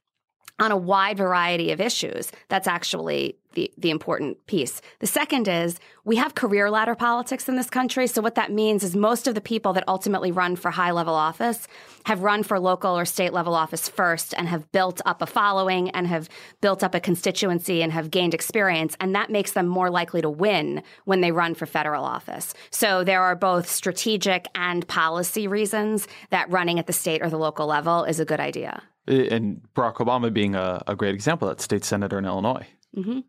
[0.59, 2.31] on a wide variety of issues.
[2.47, 4.81] That's actually the, the important piece.
[4.99, 8.05] The second is we have career ladder politics in this country.
[8.07, 11.15] So what that means is most of the people that ultimately run for high level
[11.15, 11.67] office
[12.05, 15.89] have run for local or state level office first and have built up a following
[15.91, 16.29] and have
[16.61, 18.95] built up a constituency and have gained experience.
[18.99, 22.53] And that makes them more likely to win when they run for federal office.
[22.69, 27.37] So there are both strategic and policy reasons that running at the state or the
[27.37, 31.61] local level is a good idea and Barack Obama being a, a great example, that
[31.61, 32.67] state senator in Illinois.
[32.95, 33.19] Mm-hmm.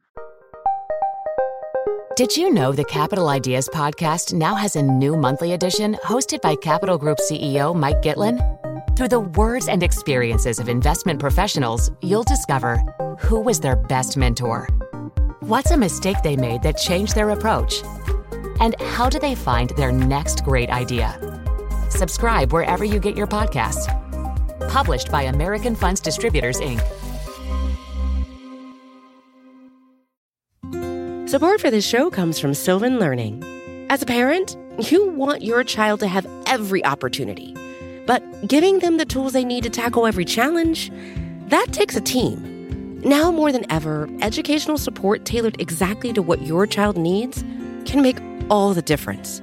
[2.17, 6.55] Did you know the Capital Ideas podcast now has a new monthly edition hosted by
[6.55, 8.39] Capital Group CEO Mike Gitlin?
[8.97, 12.77] Through the words and experiences of investment professionals, you'll discover
[13.19, 14.69] who was their best mentor,
[15.41, 17.83] what's a mistake they made that changed their approach,
[18.61, 21.19] and how do they find their next great idea.
[21.89, 24.00] Subscribe wherever you get your podcasts
[24.71, 26.81] Published by American Funds Distributors, Inc.
[31.29, 33.43] Support for this show comes from Sylvan Learning.
[33.91, 37.53] As a parent, you want your child to have every opportunity,
[38.07, 40.93] but giving them the tools they need to tackle every challenge,
[41.49, 43.01] that takes a team.
[43.05, 47.43] Now more than ever, educational support tailored exactly to what your child needs
[47.87, 49.43] can make all the difference.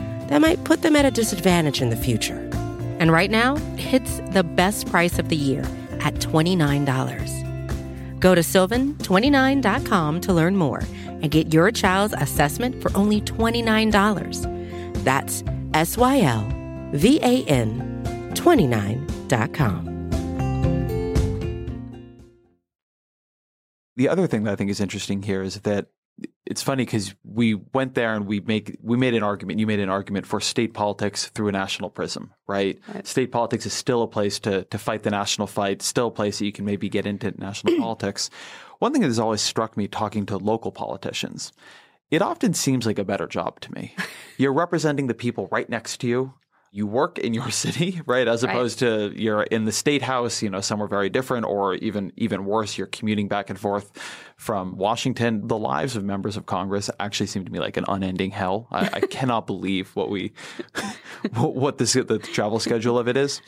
[0.31, 2.49] that might put them at a disadvantage in the future.
[2.99, 5.63] And right now, it's the best price of the year
[5.99, 8.19] at $29.
[8.21, 15.03] Go to sylvan29.com to learn more and get your child's assessment for only $29.
[15.03, 16.47] That's S Y L
[16.93, 18.01] V A N
[18.33, 19.91] 29.com.
[23.97, 25.87] The other thing that I think is interesting here is that
[26.45, 29.59] it's funny because we went there and we make we made an argument.
[29.59, 32.79] You made an argument for state politics through a national prism, right?
[32.93, 33.07] right?
[33.07, 36.39] State politics is still a place to to fight the national fight, still a place
[36.39, 38.29] that you can maybe get into national politics.
[38.79, 41.53] One thing that has always struck me talking to local politicians,
[42.09, 43.95] it often seems like a better job to me.
[44.37, 46.33] You're representing the people right next to you.
[46.73, 48.27] You work in your city, right?
[48.27, 48.55] As Right.
[48.55, 52.45] opposed to you're in the state house, you know, somewhere very different, or even even
[52.45, 53.91] worse, you're commuting back and forth
[54.37, 55.47] from Washington.
[55.47, 58.67] The lives of members of Congress actually seem to me like an unending hell.
[58.71, 60.31] I, I cannot believe what we
[61.33, 63.41] what what this the travel schedule of it is.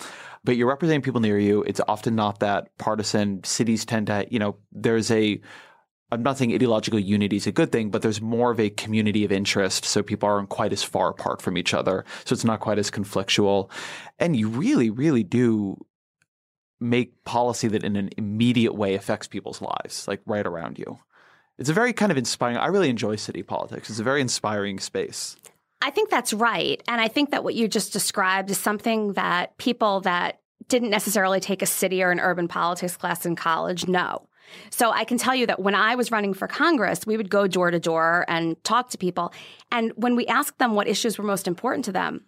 [0.46, 1.64] But you're representing people near you.
[1.64, 3.42] It's often not that partisan.
[3.46, 5.40] Cities tend to, you know, there's a
[6.13, 9.26] I'm not saying ideological unity is a good thing, but there's more of a community
[9.26, 9.86] of interest.
[9.86, 12.06] So people aren't quite as far apart from each other.
[12.26, 13.69] So it's not quite as conflictual.
[14.19, 15.84] And you really, really do
[16.80, 20.99] make policy that in an immediate way affects people's lives, like right around you.
[21.58, 22.58] It's a very kind of inspiring.
[22.58, 23.89] I really enjoy city politics.
[23.89, 25.38] It's a very inspiring space.
[25.82, 26.82] I think that's right.
[26.88, 31.39] And I think that what you just described is something that people that didn't necessarily
[31.39, 34.28] take a city or an urban politics class in college know.
[34.70, 37.48] So I can tell you that when I was running for Congress, we would go
[37.48, 39.34] door to door and talk to people.
[39.72, 42.22] And when we asked them what issues were most important to them,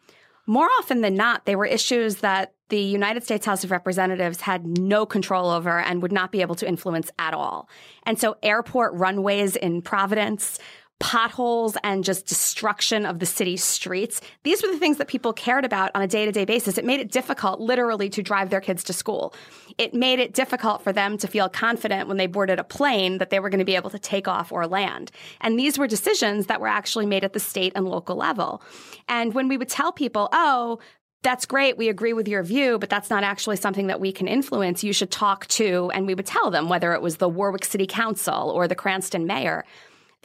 [0.48, 4.66] more often than not, they were issues that the United States House of Representatives had
[4.66, 7.70] no control over and would not be able to influence at all.
[8.04, 10.60] And so airport runways in Providence,
[11.00, 14.22] potholes and just destruction of the city's streets.
[14.44, 16.78] These were the things that people cared about on a day to day basis.
[16.78, 19.34] It made it difficult, literally, to drive their kids to school.
[19.78, 23.30] It made it difficult for them to feel confident when they boarded a plane that
[23.30, 25.12] they were going to be able to take off or land.
[25.42, 28.62] And these were decisions that were actually made at the state and local level.
[29.10, 30.80] And when we would tell people, oh,
[31.24, 31.76] that's great.
[31.76, 34.84] We agree with your view, but that's not actually something that we can influence.
[34.84, 37.88] You should talk to, and we would tell them whether it was the Warwick City
[37.88, 39.66] Council or the Cranston mayor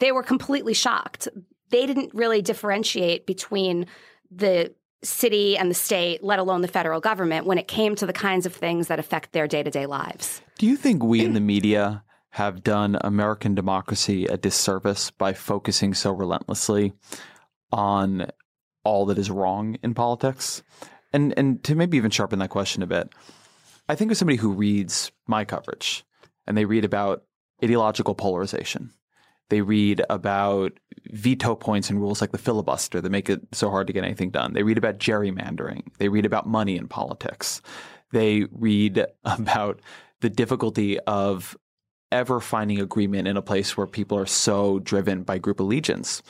[0.01, 1.27] they were completely shocked.
[1.69, 3.85] They didn't really differentiate between
[4.29, 8.13] the city and the state, let alone the federal government, when it came to the
[8.13, 10.41] kinds of things that affect their day to day lives.
[10.57, 15.93] Do you think we in the media have done American democracy a disservice by focusing
[15.93, 16.93] so relentlessly
[17.71, 18.27] on
[18.83, 20.63] all that is wrong in politics?
[21.13, 23.13] And and to maybe even sharpen that question a bit,
[23.87, 26.03] I think of somebody who reads my coverage
[26.47, 27.23] and they read about
[27.63, 28.91] ideological polarization.
[29.51, 30.79] They read about
[31.11, 34.29] veto points and rules like the filibuster that make it so hard to get anything
[34.29, 34.53] done.
[34.53, 35.83] They read about gerrymandering.
[35.97, 37.61] They read about money in politics.
[38.13, 39.81] They read about
[40.21, 41.57] the difficulty of
[42.13, 46.23] ever finding agreement in a place where people are so driven by group allegiance.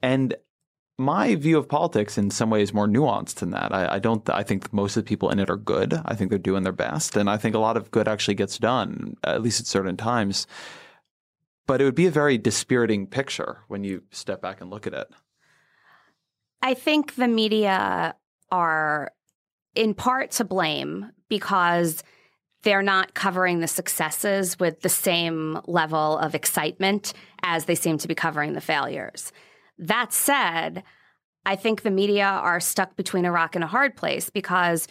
[0.00, 0.36] And
[0.98, 3.74] my view of politics in some ways more nuanced than that.
[3.74, 4.28] I, I, don't.
[4.30, 6.00] I think most of the people in it are good.
[6.04, 8.56] I think they're doing their best, and I think a lot of good actually gets
[8.56, 10.46] done, at least at certain times.
[11.72, 14.92] But it would be a very dispiriting picture when you step back and look at
[14.92, 15.08] it.
[16.60, 18.14] I think the media
[18.50, 19.10] are
[19.74, 22.04] in part to blame because
[22.62, 28.06] they're not covering the successes with the same level of excitement as they seem to
[28.06, 29.32] be covering the failures.
[29.78, 30.82] That said,
[31.46, 34.88] I think the media are stuck between a rock and a hard place because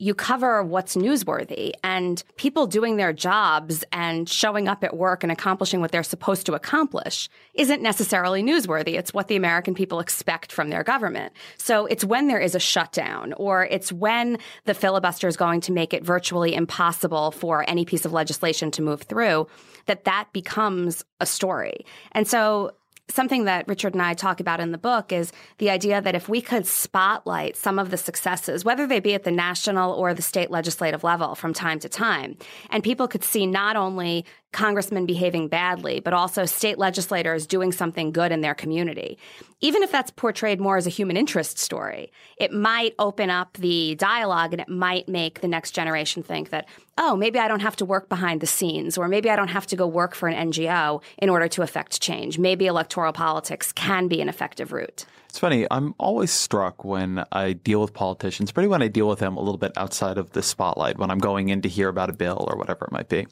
[0.00, 5.30] you cover what's newsworthy and people doing their jobs and showing up at work and
[5.30, 8.98] accomplishing what they're supposed to accomplish isn't necessarily newsworthy.
[8.98, 11.34] It's what the American people expect from their government.
[11.58, 15.72] So it's when there is a shutdown or it's when the filibuster is going to
[15.72, 19.48] make it virtually impossible for any piece of legislation to move through
[19.84, 21.84] that that becomes a story.
[22.12, 22.72] And so
[23.14, 26.28] something that Richard and I talk about in the book is the idea that if
[26.28, 30.22] we could spotlight some of the successes, whether they be at the national or the
[30.22, 32.36] state legislative level from time to time,
[32.70, 38.10] and people could see not only congressmen behaving badly, but also state legislators doing something
[38.10, 39.16] good in their community.
[39.60, 43.94] Even if that's portrayed more as a human interest story, it might open up the
[43.96, 46.66] dialogue and it might make the next generation think that,
[46.98, 49.66] oh, maybe I don't have to work behind the scenes, or maybe I don't have
[49.68, 52.38] to go work for an NGO in order to affect change.
[52.38, 55.06] Maybe electoral politics can be an effective route.
[55.28, 55.66] It's funny.
[55.70, 59.40] I'm always struck when I deal with politicians, particularly when I deal with them a
[59.40, 62.46] little bit outside of the spotlight, when I'm going in to hear about a bill
[62.50, 63.26] or whatever it might be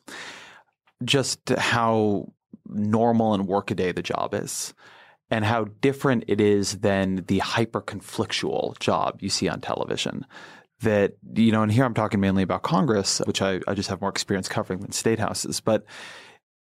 [1.05, 2.33] just how
[2.67, 4.75] normal and workaday the job is
[5.31, 10.27] and how different it is than the hyper conflictual job you see on television.
[10.81, 14.01] That, you know, and here I'm talking mainly about Congress, which I, I just have
[14.01, 15.85] more experience covering than state houses, but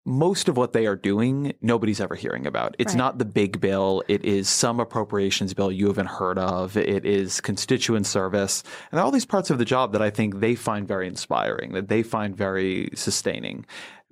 [0.08, 2.76] most of what they are doing, nobody's ever hearing about.
[2.80, 2.98] It's Right.
[2.98, 4.04] not the big bill.
[4.08, 6.78] It is some appropriations bill you haven't heard of.
[6.78, 8.64] It is constituent service.
[8.90, 11.90] And all these parts of the job that I think they find very inspiring, that
[11.90, 13.66] they find very sustaining.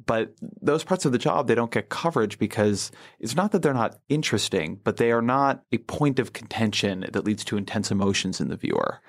[0.05, 3.73] But those parts of the job, they don't get coverage because it's not that they're
[3.73, 8.41] not interesting, but they are not a point of contention that leads to intense emotions
[8.41, 8.99] in the viewer.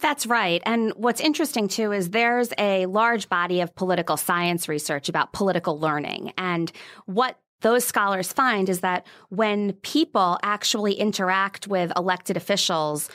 [0.00, 0.62] That's right.
[0.64, 5.78] And what's interesting too is there's a large body of political science research about political
[5.78, 6.32] learning.
[6.38, 6.70] And
[7.06, 13.08] what those scholars find is that when people actually interact with elected officials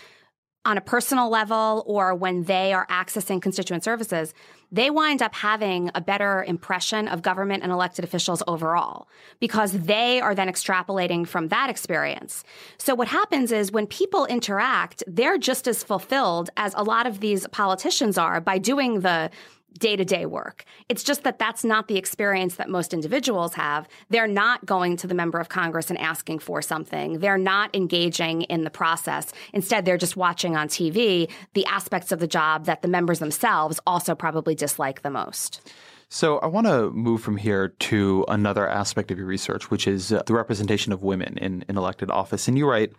[0.66, 4.34] on a personal level or when they are accessing constituent services,
[4.72, 9.08] they wind up having a better impression of government and elected officials overall
[9.40, 12.44] because they are then extrapolating from that experience.
[12.78, 17.20] So what happens is when people interact, they're just as fulfilled as a lot of
[17.20, 19.30] these politicians are by doing the
[19.78, 20.66] day to day work.
[20.90, 23.88] It's just that that's not the experience that most individuals have.
[24.10, 27.20] They're not going to the member of Congress and asking for something.
[27.20, 29.32] They're not engaging in the process.
[29.54, 33.80] Instead, they're just watching on TV the aspects of the job that the members themselves
[33.86, 35.72] also probably dislike the most.
[36.10, 40.10] So I want to move from here to another aspect of your research, which is
[40.10, 42.48] the representation of women in, in elected office.
[42.48, 42.94] And you write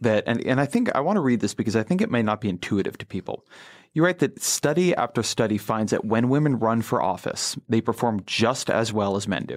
[0.00, 2.22] that, and, and I think I want to read this because I think it may
[2.22, 3.44] not be intuitive to people.
[3.92, 8.22] You write that study after study finds that when women run for office, they perform
[8.26, 9.56] just as well as men do.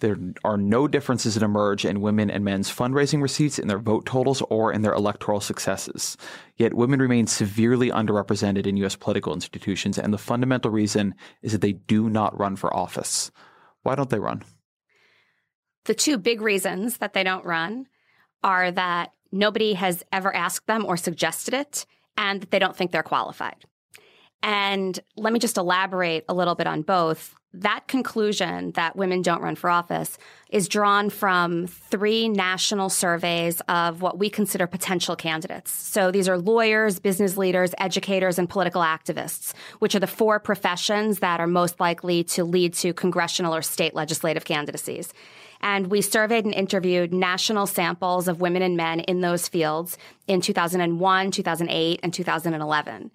[0.00, 4.04] There are no differences that emerge in women and men's fundraising receipts, in their vote
[4.04, 6.16] totals, or in their electoral successes.
[6.56, 8.96] Yet women remain severely underrepresented in U.S.
[8.96, 13.30] political institutions, and the fundamental reason is that they do not run for office.
[13.84, 14.42] Why don't they run?
[15.84, 17.86] The two big reasons that they don't run
[18.42, 22.92] are that nobody has ever asked them or suggested it, and that they don't think
[22.92, 23.64] they're qualified.
[24.42, 27.34] And let me just elaborate a little bit on both.
[27.52, 30.18] That conclusion that women don't run for office
[30.50, 35.70] is drawn from three national surveys of what we consider potential candidates.
[35.70, 41.20] So these are lawyers, business leaders, educators, and political activists, which are the four professions
[41.20, 45.14] that are most likely to lead to congressional or state legislative candidacies.
[45.60, 50.40] And we surveyed and interviewed national samples of women and men in those fields in
[50.40, 53.10] 2001, 2008, and 2011.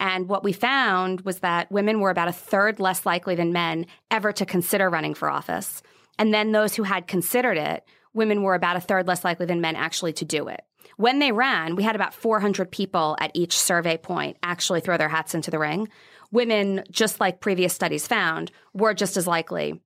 [0.00, 3.86] And what we found was that women were about a third less likely than men
[4.10, 5.82] ever to consider running for office.
[6.18, 9.60] And then those who had considered it, women were about a third less likely than
[9.60, 10.62] men actually to do it.
[10.96, 15.08] When they ran, we had about 400 people at each survey point actually throw their
[15.08, 15.88] hats into the ring.
[16.30, 19.80] Women, just like previous studies found, were just as likely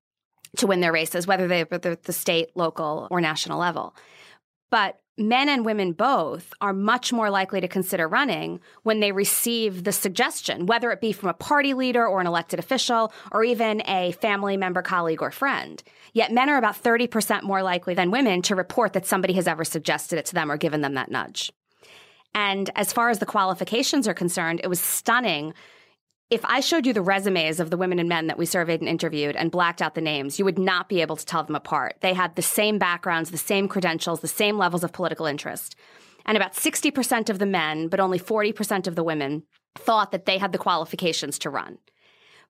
[0.56, 3.94] to win their races, whether they were the state, local, or national level.
[4.70, 9.84] But men and women both are much more likely to consider running when they receive
[9.84, 13.82] the suggestion, whether it be from a party leader or an elected official or even
[13.86, 15.82] a family member, colleague, or friend.
[16.12, 19.64] Yet men are about 30% more likely than women to report that somebody has ever
[19.64, 21.50] suggested it to them or given them that nudge.
[22.34, 25.54] And as far as the qualifications are concerned, it was stunning
[26.30, 28.88] if I showed you the resumes of the women and men that we surveyed and
[28.88, 31.96] interviewed and blacked out the names, you would not be able to tell them apart.
[32.00, 35.74] They had the same backgrounds, the same credentials, the same levels of political interest.
[36.26, 40.36] And about 60% of the men, but only 40% of the women, thought that they
[40.36, 41.78] had the qualifications to run.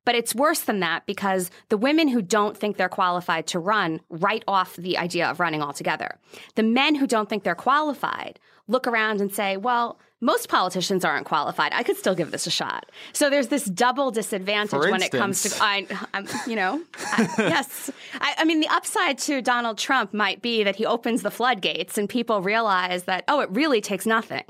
[0.04, 4.00] But it's worse than that because the women who don't think they're qualified to run
[4.08, 6.18] write off the idea of running altogether.
[6.54, 11.26] The men who don't think they're qualified look around and say, well, most politicians aren't
[11.26, 11.72] qualified.
[11.72, 12.90] I could still give this a shot.
[13.12, 17.90] So there's this double disadvantage when it comes to, I, I'm, you know, I, yes.
[18.20, 21.98] I, I, mean, the upside to Donald Trump might be that he opens the floodgates
[21.98, 24.44] and people realize that, oh, it really takes nothing.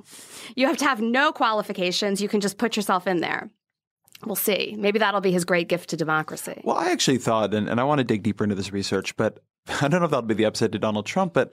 [0.56, 2.22] You have to have no qualifications.
[2.22, 3.50] You can just put yourself in there.
[4.24, 4.74] We'll see.
[4.76, 6.60] Maybe that'll be his great gift to democracy.
[6.64, 9.38] Well, I actually thought, and, and I want to dig deeper into this research, but
[9.82, 11.52] I don't know if that'll be the upside to Donald Trump, but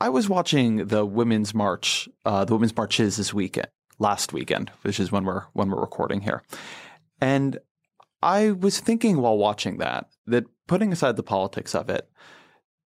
[0.00, 4.98] I was watching the Women's March, uh, the Women's Marches this weekend, last weekend, which
[4.98, 6.42] is when we're when we're recording here,
[7.20, 7.58] and
[8.22, 12.08] I was thinking while watching that that putting aside the politics of it,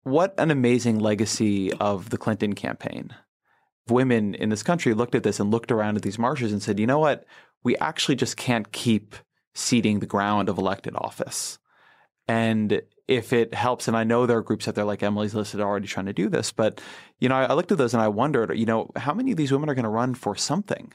[0.04, 3.16] what an amazing legacy of the Clinton campaign.
[3.88, 6.80] Women in this country looked at this and looked around at these marches and said,
[6.80, 7.26] "You know what?
[7.64, 9.16] We actually just can't keep
[9.54, 11.60] ceding the ground of elected office."
[12.28, 15.54] And if it helps, and I know there are groups out there like Emily's List
[15.54, 16.82] that are already trying to do this, but
[17.20, 19.38] you know, I, I looked at those and I wondered, you know, how many of
[19.38, 20.92] these women are going to run for something?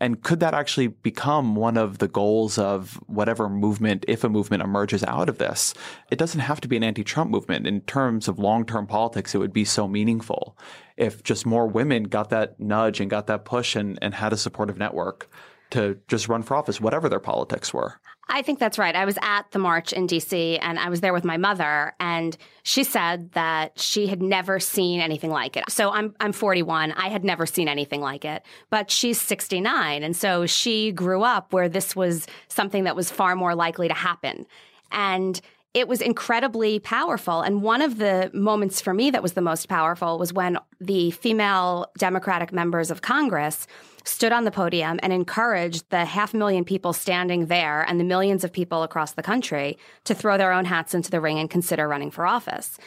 [0.00, 4.62] And could that actually become one of the goals of whatever movement, if a movement
[4.62, 5.74] emerges out of this?
[6.10, 7.66] It doesn't have to be an anti Trump movement.
[7.66, 10.56] In terms of long term politics, it would be so meaningful
[10.96, 14.36] if just more women got that nudge and got that push and, and had a
[14.36, 15.28] supportive network
[15.70, 18.00] to just run for office, whatever their politics were.
[18.30, 18.94] I think that's right.
[18.94, 22.36] I was at the march in DC and I was there with my mother and
[22.62, 25.64] she said that she had never seen anything like it.
[25.70, 26.92] So I'm I'm 41.
[26.92, 28.42] I had never seen anything like it.
[28.68, 33.34] But she's 69 and so she grew up where this was something that was far
[33.34, 34.46] more likely to happen.
[34.92, 35.40] And
[35.74, 37.42] it was incredibly powerful.
[37.42, 41.10] And one of the moments for me that was the most powerful was when the
[41.12, 43.66] female Democratic members of Congress
[44.08, 48.42] stood on the podium and encouraged the half million people standing there and the millions
[48.42, 51.86] of people across the country to throw their own hats into the ring and consider
[51.86, 52.78] running for office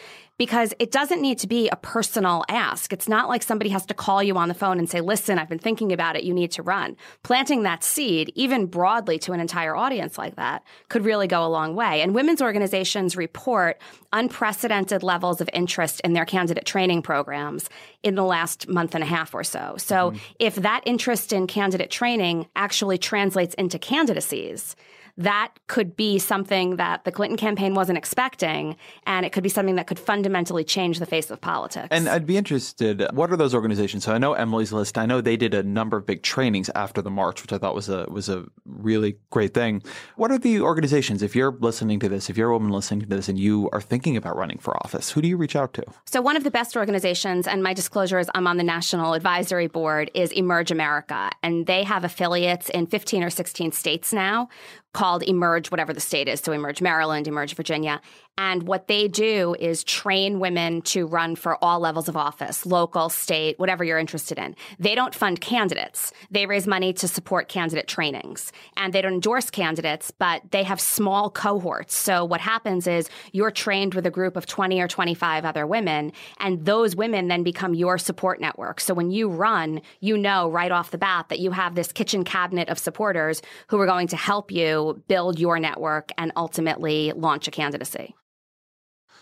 [0.41, 2.91] because it doesn't need to be a personal ask.
[2.91, 5.47] It's not like somebody has to call you on the phone and say, listen, I've
[5.47, 6.23] been thinking about it.
[6.23, 6.97] You need to run.
[7.21, 11.47] Planting that seed, even broadly to an entire audience like that, could really go a
[11.47, 12.01] long way.
[12.01, 13.79] And women's organizations report
[14.13, 17.69] unprecedented levels of interest in their candidate training programs
[18.01, 19.75] in the last month and a half or so.
[19.77, 20.17] So mm-hmm.
[20.39, 24.75] if that interest in candidate training actually translates into candidacies,
[25.17, 29.75] that could be something that the Clinton campaign wasn't expecting, and it could be something
[29.75, 31.87] that could fundamentally change the face of politics.
[31.91, 34.03] And I'd be interested, what are those organizations?
[34.03, 34.97] So I know Emily's List.
[34.97, 37.75] I know they did a number of big trainings after the march, which I thought
[37.75, 39.83] was a was a really great thing.
[40.15, 41.21] What are the organizations?
[41.21, 43.81] If you're listening to this, if you're a woman listening to this, and you are
[43.81, 45.83] thinking about running for office, who do you reach out to?
[46.05, 49.67] So one of the best organizations, and my disclosure is I'm on the national advisory
[49.67, 54.49] board, is Emerge America, and they have affiliates in 15 or 16 states now
[54.93, 56.39] called Emerge, whatever the state is.
[56.39, 58.01] So Emerge Maryland, Emerge Virginia.
[58.43, 63.07] And what they do is train women to run for all levels of office, local,
[63.07, 64.55] state, whatever you're interested in.
[64.79, 66.11] They don't fund candidates.
[66.31, 68.51] They raise money to support candidate trainings.
[68.75, 71.95] And they don't endorse candidates, but they have small cohorts.
[71.95, 76.11] So what happens is you're trained with a group of 20 or 25 other women,
[76.39, 78.79] and those women then become your support network.
[78.79, 82.23] So when you run, you know right off the bat that you have this kitchen
[82.23, 87.47] cabinet of supporters who are going to help you build your network and ultimately launch
[87.47, 88.15] a candidacy.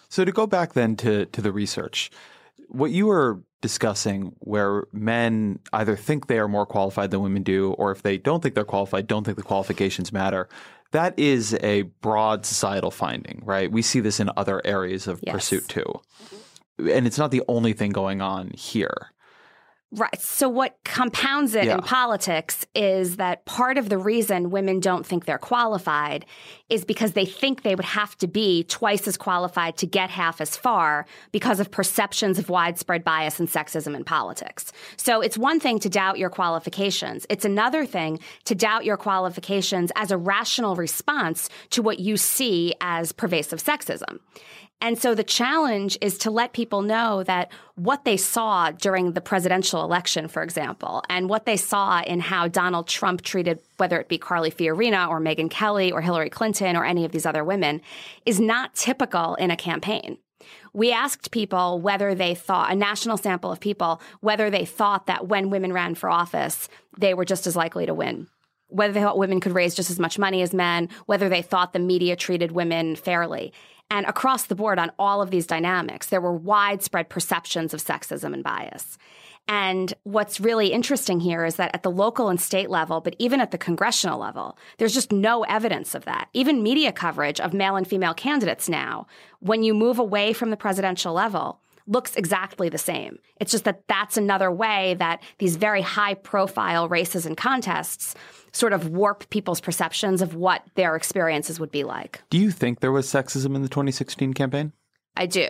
[0.10, 2.12] So to go back then to to the research,
[2.68, 7.74] what you were discussing where men either think they are more qualified than women do,
[7.74, 10.48] or if they don't think they're qualified, don't think the qualifications matter.
[10.92, 13.72] That is a broad societal finding, right?
[13.72, 15.34] We see this in other areas of yes.
[15.34, 16.02] pursuit too.
[16.80, 19.12] And it's not the only thing going on here.
[19.92, 20.22] Right.
[20.22, 21.74] So, what compounds it yeah.
[21.74, 26.28] in politics is that part of the reason women don't think they're qualified
[26.70, 30.42] is because they think they would have to be twice as qualified to get half
[30.42, 34.72] as far because of perceptions of widespread bias and sexism in politics.
[34.96, 39.92] So, it's one thing to doubt your qualifications, it's another thing to doubt your qualifications
[39.96, 44.20] as a rational response to what you see as pervasive sexism.
[44.82, 49.22] And so the challenge is to let people know that what they saw during the
[49.22, 54.08] presidential election, for example, and what they saw in how Donald Trump treated, whether it
[54.08, 57.82] be Carly Fiorina or Megyn Kelly or Hillary Clinton or any of these other women,
[58.26, 60.18] is not typical in a campaign.
[60.72, 65.28] We asked people whether they thought, a national sample of people, whether they thought that
[65.28, 68.28] when women ran for office, they were just as likely to win
[68.70, 71.74] whether they thought women could raise just as much money as men, whether they thought
[71.74, 73.52] the media treated women fairly.
[73.92, 78.34] And across the board on all of these dynamics, there were widespread perceptions of sexism
[78.34, 78.98] and bias.
[79.48, 83.42] And what's really interesting here is that at the local and state level, but even
[83.42, 86.30] at the congressional level, there's just no evidence of that.
[86.34, 89.08] Even media coverage of male and female candidates now,
[89.40, 93.18] when you move away from the presidential level, looks exactly the same.
[93.42, 98.14] It's just that that's another way that these very high profile races and contests
[98.52, 102.22] sort of warp people's perceptions of what their experiences would be like.
[102.30, 104.74] Do you think there was sexism in the 2016 campaign?
[105.16, 105.50] I do.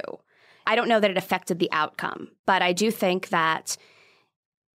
[0.65, 3.77] I don't know that it affected the outcome, but I do think that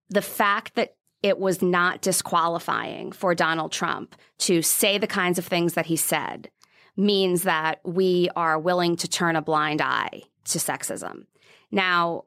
[0.08, 5.46] the fact that it was not disqualifying for Donald Trump to say the kinds of
[5.46, 6.50] things that he said
[6.96, 11.24] means that we are willing to turn a blind eye to sexism.
[11.70, 12.24] Now,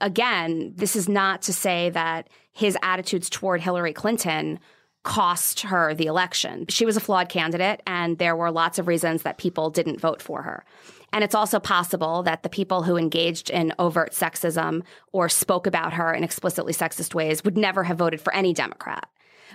[0.00, 4.60] again, this is not to say that his attitudes toward Hillary Clinton
[5.04, 6.66] cost her the election.
[6.68, 10.20] She was a flawed candidate, and there were lots of reasons that people didn't vote
[10.20, 10.64] for her.
[11.12, 14.82] And it's also possible that the people who engaged in overt sexism
[15.12, 19.08] or spoke about her in explicitly sexist ways would never have voted for any Democrat.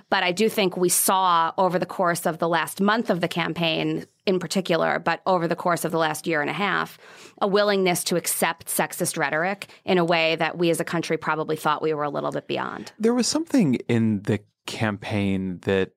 [0.09, 3.27] But I do think we saw over the course of the last month of the
[3.27, 6.97] campaign in particular, but over the course of the last year and a half,
[7.41, 11.55] a willingness to accept sexist rhetoric in a way that we as a country probably
[11.55, 12.91] thought we were a little bit beyond.
[12.99, 14.39] There was something in the
[14.69, 15.91] campaign that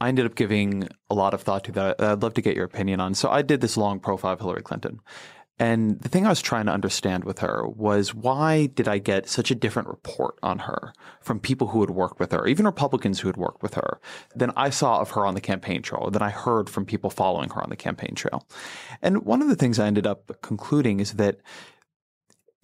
[0.00, 2.64] I ended up giving a lot of thought to that I'd love to get your
[2.64, 3.14] opinion on.
[3.14, 5.00] So I did this long profile of Hillary Clinton.
[5.58, 9.26] And the thing I was trying to understand with her was why did I get
[9.26, 10.92] such a different report on her
[11.22, 13.98] from people who had worked with her, even Republicans who had worked with her,
[14.34, 17.48] than I saw of her on the campaign trail, than I heard from people following
[17.50, 18.46] her on the campaign trail.
[19.00, 21.40] And one of the things I ended up concluding is that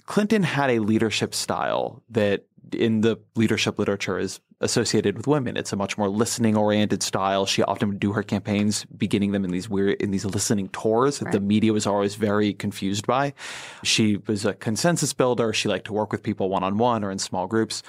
[0.04, 5.56] Clinton had a leadership style that in the leadership literature is associated with women.
[5.56, 7.46] It's a much more listening oriented style.
[7.46, 11.18] She often would do her campaigns beginning them in these weird in these listening tours
[11.18, 11.32] that right.
[11.32, 13.34] the media was always very confused by.
[13.82, 15.52] She was a consensus builder.
[15.52, 17.82] She liked to work with people one on one or in small groups.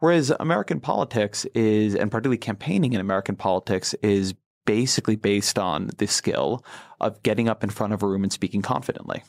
[0.00, 6.06] Whereas American politics is, and particularly campaigning in American politics, is basically based on the
[6.06, 6.64] skill
[7.00, 9.24] of getting up in front of a room and speaking confidently.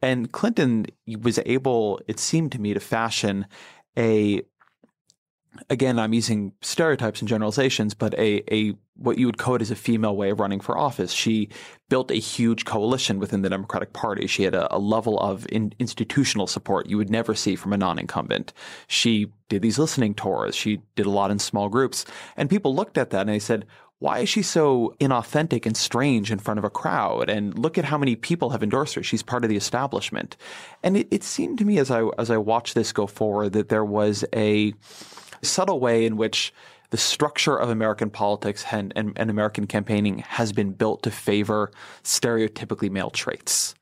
[0.00, 0.86] And Clinton
[1.20, 3.46] was able, it seemed to me, to fashion
[3.98, 4.42] a
[5.70, 9.76] again, I'm using stereotypes and generalizations, but a, a what you would code as a
[9.76, 11.12] female way of running for office.
[11.12, 11.48] She
[11.88, 14.26] built a huge coalition within the Democratic Party.
[14.26, 17.76] She had a, a level of in, institutional support you would never see from a
[17.76, 18.52] non-incumbent.
[18.86, 20.54] She did these listening tours.
[20.54, 22.04] She did a lot in small groups,
[22.36, 23.66] and people looked at that and they said,
[24.00, 27.28] why is she so inauthentic and strange in front of a crowd?
[27.28, 29.02] And look at how many people have endorsed her.
[29.02, 30.36] She's part of the establishment.
[30.82, 33.68] And it, it seemed to me as I as I watched this go forward that
[33.68, 34.72] there was a
[35.42, 36.52] subtle way in which
[36.90, 41.70] the structure of American politics and, and, and, American campaigning has been built to favor
[42.02, 43.74] stereotypically male traits.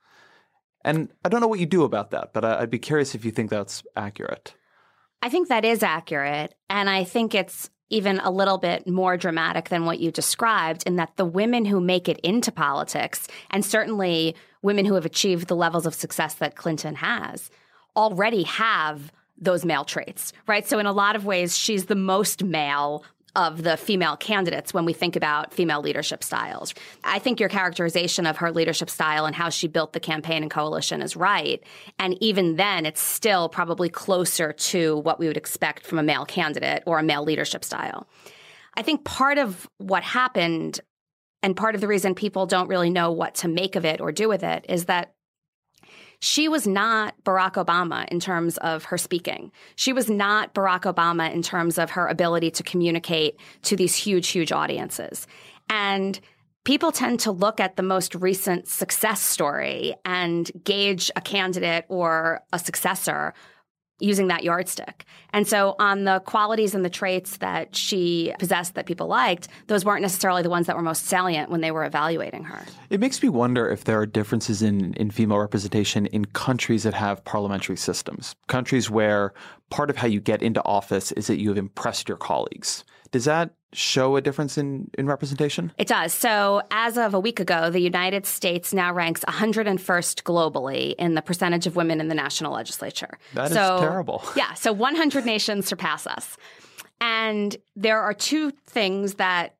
[0.85, 3.31] And I don't know what you do about that, but I'd be curious if you
[3.31, 4.55] think that's accurate.
[5.23, 6.55] I think that is accurate.
[6.69, 10.97] And I think it's even a little bit more dramatic than what you described in
[10.97, 15.57] that the women who make it into politics, and certainly women who have achieved the
[15.57, 17.51] levels of success that Clinton has,
[17.95, 20.67] already have those male traits, right?
[20.67, 23.05] So in a lot of ways, she's the most male
[23.37, 26.75] of the female candidates when we think about female leadership styles.
[27.05, 30.51] I think your characterization of her leadership style and how she built the campaign and
[30.51, 31.63] coalition is right.
[31.99, 36.25] And even then, it's still probably closer to what we would expect from a male
[36.25, 38.09] candidate or a male leadership style.
[38.75, 40.81] I think part of what happened
[41.43, 44.13] and part of the reason people don't really know what to make of it or
[44.13, 45.15] do with it is that
[46.27, 49.53] she was not Barack Obama in terms of her speaking.
[49.77, 54.27] She was not Barack Obama in terms of her ability to communicate to these huge,
[54.27, 55.29] huge audiences.
[55.71, 56.19] And
[56.65, 62.41] people tend to look at the most recent success story and gauge a candidate or
[62.53, 63.33] a successor
[63.99, 65.05] using that yardstick.
[65.31, 69.85] And so on the qualities and the traits that she possessed that people liked, those
[69.85, 72.65] weren't necessarily the ones that were most salient when they were evaluating her.
[72.91, 76.95] It makes me wonder if there are differences in, in female representation in countries that
[76.95, 79.33] have parliamentary systems, countries where
[79.71, 82.85] part of how you get into office is that you have impressed your colleagues.
[83.11, 85.73] Does that show a difference in, in representation?
[85.79, 86.13] It does.
[86.15, 91.23] So, as of a week ago, the United States now ranks 101st globally in the
[91.23, 93.19] percentage of women in the national legislature.
[93.35, 94.23] That so, is terrible.
[94.37, 94.55] Yeah.
[94.55, 96.37] So, 100 nations surpass us.
[97.01, 99.55] And there are two things that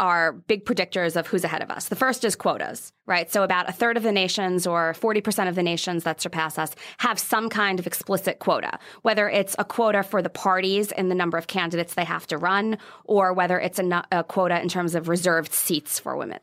[0.00, 1.88] are big predictors of who's ahead of us.
[1.88, 3.30] The first is quotas, right?
[3.30, 6.74] So about a third of the nations or 40% of the nations that surpass us
[6.98, 11.14] have some kind of explicit quota, whether it's a quota for the parties and the
[11.14, 14.94] number of candidates they have to run, or whether it's a, a quota in terms
[14.94, 16.40] of reserved seats for women.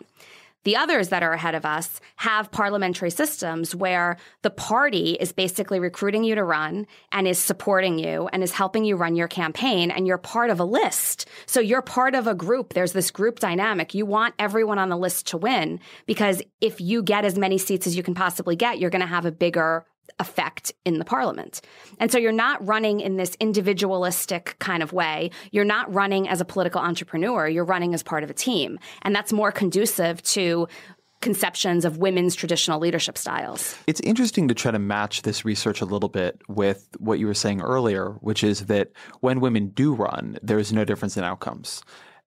[0.63, 5.79] The others that are ahead of us have parliamentary systems where the party is basically
[5.79, 9.91] recruiting you to run and is supporting you and is helping you run your campaign
[9.91, 11.27] and you're part of a list.
[11.45, 12.73] So you're part of a group.
[12.73, 13.93] There's this group dynamic.
[13.93, 17.87] You want everyone on the list to win because if you get as many seats
[17.87, 19.85] as you can possibly get, you're going to have a bigger
[20.19, 21.61] effect in the parliament.
[21.99, 25.31] And so you're not running in this individualistic kind of way.
[25.51, 27.47] You're not running as a political entrepreneur.
[27.47, 28.79] You're running as part of a team.
[29.03, 30.67] And that's more conducive to
[31.21, 33.75] conceptions of women's traditional leadership styles.
[33.87, 37.33] It's interesting to try to match this research a little bit with what you were
[37.33, 38.91] saying earlier, which is that
[39.21, 41.81] when women do run, there is no difference in outcomes.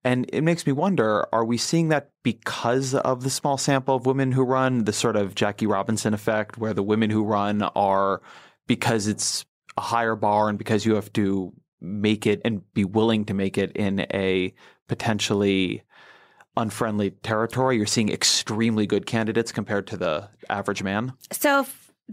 [0.05, 4.07] And it makes me wonder are we seeing that because of the small sample of
[4.07, 8.23] women who run, the sort of Jackie Robinson effect, where the women who run are
[8.67, 9.45] because it's
[9.77, 13.59] a higher bar and because you have to make it and be willing to make
[13.59, 14.55] it in a
[14.89, 15.83] potentially
[16.57, 17.77] unfriendly territory?
[17.77, 21.13] You're seeing extremely good candidates compared to the average man?
[21.33, 21.67] So,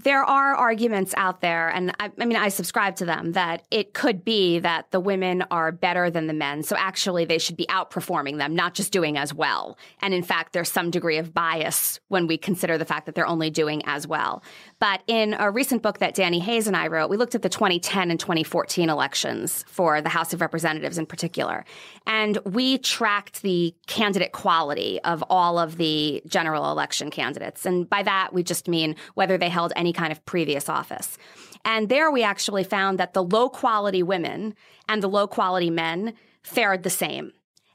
[0.03, 3.95] there are arguments out there, and I, I, mean, I subscribe to them, that it
[3.95, 6.61] could be that the women are better than the men.
[6.61, 9.75] So actually, they should be outperforming them, not just doing as well.
[10.01, 13.27] And in fact, there's some degree of bias when we consider the fact that they're
[13.27, 14.43] only doing as well.
[14.79, 17.49] But in a recent book that Danny Hayes and I wrote, we looked at the
[17.49, 21.65] 2010 and 2014 elections for the House of Representatives in particular.
[22.05, 27.65] And we tracked the candidate quality of all of the general election candidates.
[27.65, 31.17] And by that, we just mean whether they held any kind of previous office.
[31.65, 34.55] And there we actually found that the low quality women
[34.87, 36.13] and the low quality men
[36.43, 37.33] fared the same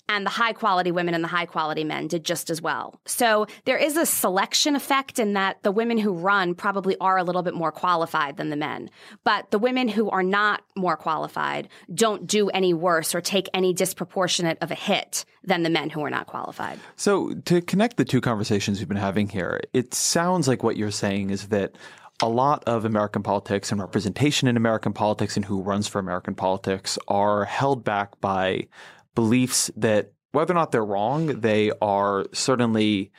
[0.08, 3.00] and the high quality women and the high quality men did just as well.
[3.06, 7.24] So there is a selection effect in that the women who run probably are a
[7.24, 8.90] little bit more qualified than the men.
[9.24, 13.72] But the women who are not more qualified don't do any worse or take any
[13.72, 16.78] disproportionate of a hit than the men who are not qualified.
[16.96, 20.90] So to connect the two conversations we've been having here, it sounds like what you're
[20.90, 21.76] saying is that
[22.22, 26.36] a lot of American politics and representation in American politics and who runs for American
[26.36, 28.68] politics are held back by
[29.16, 33.10] beliefs that whether or not they're wrong, they are certainly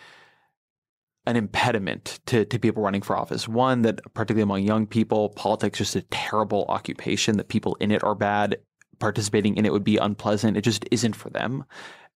[1.25, 3.47] an impediment to, to people running for office.
[3.47, 7.91] One, that particularly among young people, politics is just a terrible occupation, that people in
[7.91, 8.57] it are bad,
[8.99, 10.57] participating in it would be unpleasant.
[10.57, 11.65] It just isn't for them.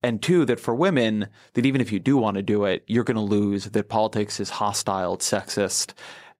[0.04, 3.04] And two, that for women, that even if you do want to do it, you're
[3.04, 5.94] going to lose, that politics is hostile, it's sexist,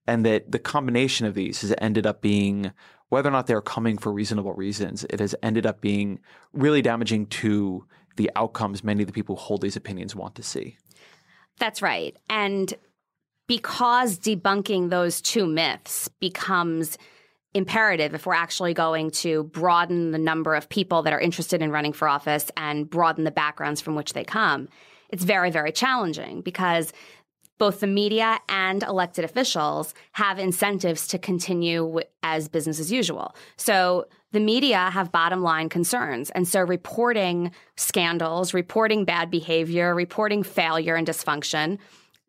[0.08, 2.72] and that the combination of these has ended up being,
[3.10, 6.18] whether or not they're coming for reasonable reasons, it has ended up being
[6.54, 7.84] really damaging to
[8.16, 10.78] the outcomes many of the people who hold these opinions want to see.
[11.58, 12.16] That's right.
[12.30, 12.72] And
[13.46, 16.96] because debunking those two myths becomes
[17.52, 21.70] imperative if we're actually going to broaden the number of people that are interested in
[21.70, 24.68] running for office and broaden the backgrounds from which they come,
[25.10, 26.92] it's very, very challenging because
[27.58, 33.34] both the media and elected officials have incentives to continue as business as usual.
[33.56, 36.30] So the media have bottom line concerns.
[36.30, 41.78] And so reporting scandals, reporting bad behavior, reporting failure and dysfunction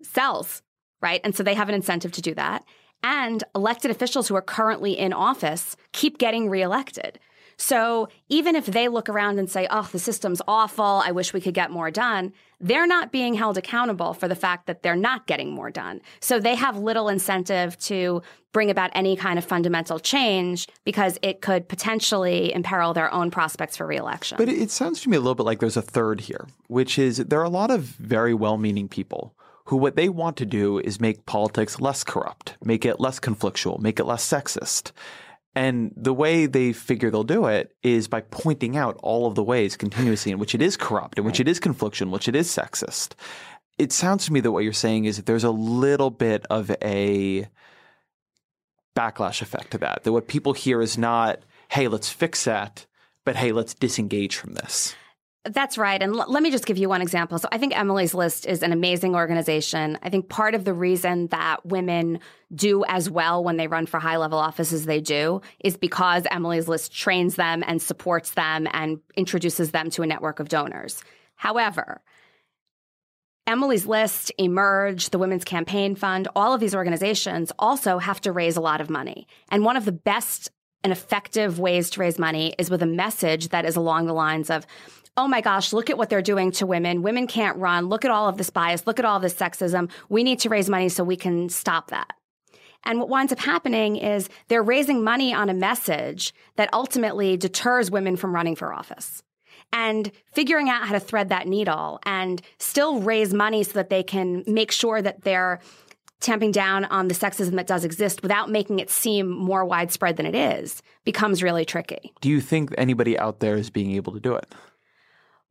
[0.01, 0.61] sells,
[1.01, 1.21] right?
[1.23, 2.63] And so they have an incentive to do that.
[3.03, 7.19] And elected officials who are currently in office keep getting reelected.
[7.57, 11.41] So even if they look around and say, oh, the system's awful, I wish we
[11.41, 12.31] could get more done,
[12.61, 16.01] they're not being held accountable for the fact that they're not getting more done.
[16.19, 21.41] So they have little incentive to bring about any kind of fundamental change because it
[21.41, 24.37] could potentially imperil their own prospects for reelection.
[24.37, 27.17] But it sounds to me a little bit like there's a third here, which is
[27.17, 29.33] there are a lot of very well meaning people
[29.65, 33.79] who what they want to do is make politics less corrupt, make it less conflictual,
[33.79, 34.91] make it less sexist.
[35.59, 39.43] And the way they figure they'll do it is by pointing out all of the
[39.43, 42.35] ways continuously in which it is corrupt, in which it is confliction, in which it
[42.37, 43.11] is sexist.
[43.77, 46.71] It sounds to me that what you're saying is that there's a little bit of
[46.81, 47.49] a
[48.95, 50.05] backlash effect to that.
[50.05, 52.85] That what people hear is not, hey, let's fix that,
[53.25, 54.95] but hey, let's disengage from this.
[55.51, 56.01] That's right.
[56.01, 57.39] And l- let me just give you one example.
[57.39, 59.97] So I think Emily's List is an amazing organization.
[60.03, 62.19] I think part of the reason that women
[62.53, 66.67] do as well when they run for high level offices they do is because Emily's
[66.67, 71.03] List trains them and supports them and introduces them to a network of donors.
[71.35, 72.01] However,
[73.47, 78.57] Emily's List, Emerge, the Women's Campaign Fund, all of these organizations also have to raise
[78.57, 79.27] a lot of money.
[79.49, 80.51] And one of the best
[80.83, 84.49] and effective ways to raise money is with a message that is along the lines
[84.51, 84.67] of,
[85.19, 87.01] oh my gosh, look at what they're doing to women.
[87.01, 87.89] Women can't run.
[87.89, 88.87] Look at all of this bias.
[88.87, 89.91] Look at all this sexism.
[90.07, 92.13] We need to raise money so we can stop that.
[92.85, 97.91] And what winds up happening is they're raising money on a message that ultimately deters
[97.91, 99.21] women from running for office.
[99.73, 104.01] And figuring out how to thread that needle and still raise money so that they
[104.01, 105.59] can make sure that they're
[106.21, 110.25] tamping down on the sexism that does exist without making it seem more widespread than
[110.25, 112.13] it is becomes really tricky.
[112.21, 114.53] Do you think anybody out there is being able to do it?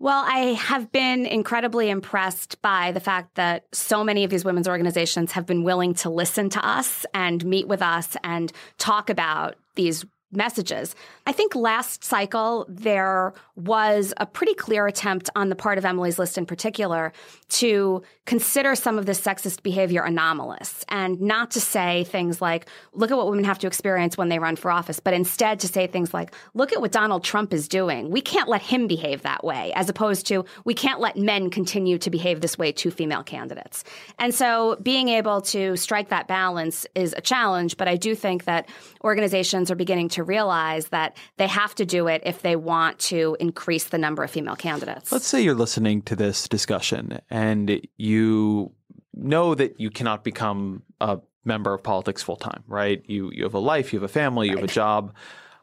[0.01, 4.69] Well, I have been incredibly impressed by the fact that so many of these women's
[4.69, 9.57] organizations have been willing to listen to us and meet with us and talk about
[9.75, 10.95] these messages.
[11.27, 16.19] I think last cycle there was a pretty clear attempt on the part of Emily's
[16.19, 17.13] List in particular
[17.49, 23.11] to consider some of this sexist behavior anomalous and not to say things like, look
[23.11, 25.87] at what women have to experience when they run for office, but instead to say
[25.87, 28.11] things like, look at what Donald Trump is doing.
[28.11, 31.97] We can't let him behave that way, as opposed to, we can't let men continue
[31.99, 33.83] to behave this way to female candidates.
[34.19, 38.45] And so being able to strike that balance is a challenge, but I do think
[38.45, 38.69] that
[39.03, 43.37] organizations are beginning to realize that they have to do it if they want to
[43.41, 45.13] increase the number of female candidates.
[45.13, 48.73] Let's say you're listening to this discussion and you
[49.15, 53.03] know that you cannot become a member of politics full time, right?
[53.07, 54.63] You you have a life, you have a family, you right.
[54.63, 55.15] have a job.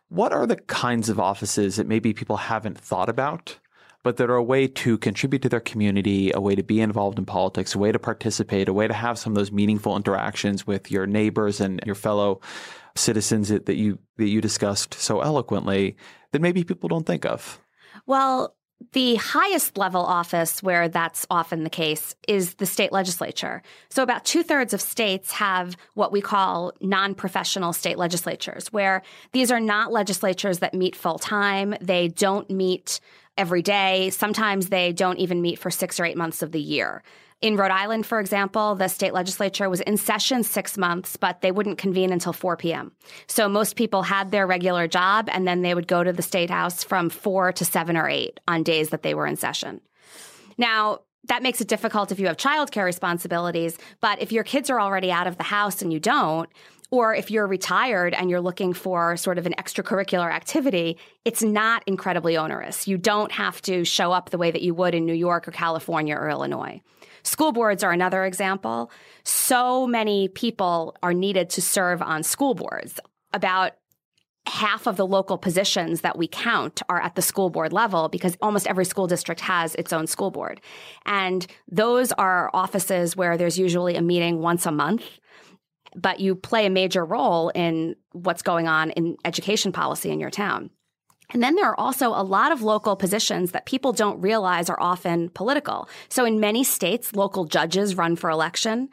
[0.09, 3.57] What are the kinds of offices that maybe people haven't thought about,
[4.03, 7.17] but that are a way to contribute to their community, a way to be involved
[7.17, 10.67] in politics, a way to participate, a way to have some of those meaningful interactions
[10.67, 12.39] with your neighbors and your fellow
[12.95, 15.95] citizens that, that you that you discussed so eloquently
[16.31, 17.59] that maybe people don't think of?
[18.05, 18.55] Well,
[18.91, 23.61] the highest level office where that's often the case is the state legislature.
[23.89, 29.01] So, about two thirds of states have what we call non professional state legislatures, where
[29.31, 31.75] these are not legislatures that meet full time.
[31.81, 32.99] They don't meet
[33.37, 34.09] every day.
[34.11, 37.03] Sometimes they don't even meet for six or eight months of the year.
[37.41, 41.51] In Rhode Island, for example, the state legislature was in session six months, but they
[41.51, 42.93] wouldn't convene until 4 p.m.
[43.27, 46.49] So most people had their regular job and then they would go to the state
[46.49, 49.81] house from 4 to 7 or 8 on days that they were in session.
[50.57, 53.77] Now, that makes it difficult if you have childcare responsibilities.
[53.99, 56.49] But if your kids are already out of the house and you don't,
[56.91, 61.83] or if you're retired and you're looking for sort of an extracurricular activity, it's not
[61.87, 62.87] incredibly onerous.
[62.87, 65.51] You don't have to show up the way that you would in New York or
[65.51, 66.81] California or Illinois.
[67.25, 68.91] School boards are another example.
[69.23, 72.99] So many people are needed to serve on school boards.
[73.33, 73.73] About
[74.47, 78.37] half of the local positions that we count are at the school board level because
[78.41, 80.61] almost every school district has its own school board.
[81.07, 85.03] And those are offices where there's usually a meeting once a month,
[85.95, 90.29] but you play a major role in what's going on in education policy in your
[90.29, 90.69] town.
[91.31, 94.79] And then there are also a lot of local positions that people don't realize are
[94.79, 95.89] often political.
[96.09, 98.89] So in many states, local judges run for election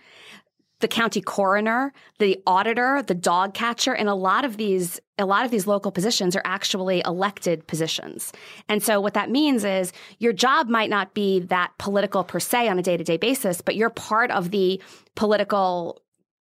[0.82, 5.44] the county coroner, the auditor, the dog catcher, and a lot of these a lot
[5.44, 8.32] of these local positions are actually elected positions.
[8.68, 12.68] And so what that means is your job might not be that political per se
[12.68, 14.82] on a day-to-day basis, but you're part of the
[15.14, 16.01] political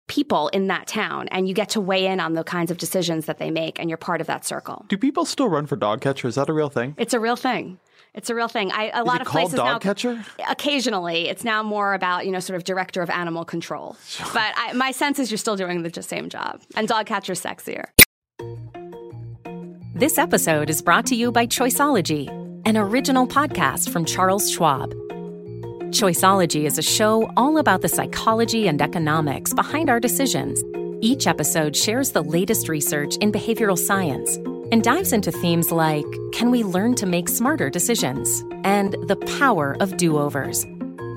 [0.07, 3.25] people in that town and you get to weigh in on the kinds of decisions
[3.25, 4.85] that they make and you're part of that circle.
[4.87, 6.27] Do people still run for dog catcher?
[6.27, 6.95] Is that a real thing?
[6.97, 7.79] It's a real thing.
[8.13, 8.71] It's a real thing.
[8.71, 9.79] I, a Is lot it of called places dog now.
[9.79, 10.23] catcher?
[10.47, 13.97] Occasionally, it's now more about you know sort of director of animal control.
[14.33, 17.85] But I, my sense is you're still doing the same job, and dog catcher's sexier.
[19.93, 22.29] This episode is brought to you by Choiceology,
[22.65, 24.93] an original podcast from Charles Schwab.
[25.91, 30.63] Choiceology is a show all about the psychology and economics behind our decisions.
[30.99, 34.35] Each episode shares the latest research in behavioral science
[34.71, 39.77] and dives into themes like can we learn to make smarter decisions and the power
[39.79, 40.65] of do overs.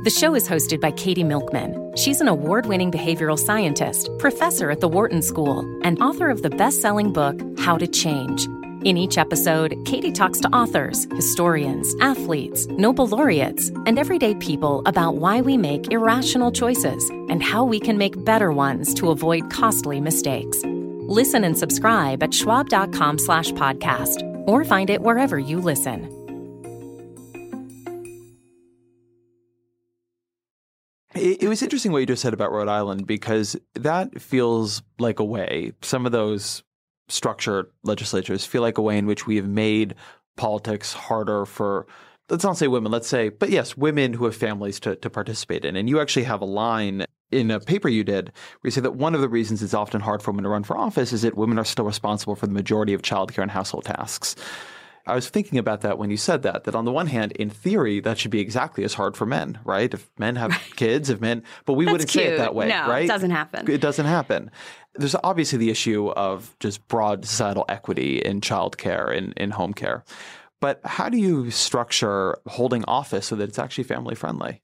[0.04, 1.96] The show is hosted by Katie Milkman.
[1.96, 6.50] She's an award winning behavioral scientist, professor at the Wharton School, and author of the
[6.50, 8.46] best selling book, How to Change.
[8.84, 15.16] In each episode, Katie talks to authors, historians, athletes, Nobel laureates, and everyday people about
[15.16, 20.00] why we make irrational choices and how we can make better ones to avoid costly
[20.00, 20.62] mistakes.
[20.64, 26.14] Listen and subscribe at schwab.com slash podcast or find it wherever you listen.
[31.16, 35.18] It, it was interesting what you just said about Rhode Island because that feels like
[35.18, 35.72] a way.
[35.82, 36.62] Some of those
[37.08, 39.94] structured legislatures feel like a way in which we have made
[40.36, 41.86] politics harder for
[42.30, 45.64] let's not say women, let's say, but yes, women who have families to, to participate
[45.64, 45.76] in.
[45.76, 48.94] And you actually have a line in a paper you did where you say that
[48.94, 51.36] one of the reasons it's often hard for women to run for office is that
[51.36, 54.36] women are still responsible for the majority of childcare and household tasks.
[55.08, 57.48] I was thinking about that when you said that, that on the one hand, in
[57.48, 59.92] theory, that should be exactly as hard for men, right?
[59.92, 62.92] If men have kids, if men, but we That's wouldn't say it that way, No,
[62.92, 63.70] it doesn't happen.
[63.70, 64.50] It doesn't happen.
[64.94, 70.04] There's obviously the issue of just broad societal equity in childcare and in home care.
[70.60, 74.60] But how do you structure holding office so that it's actually family friendly?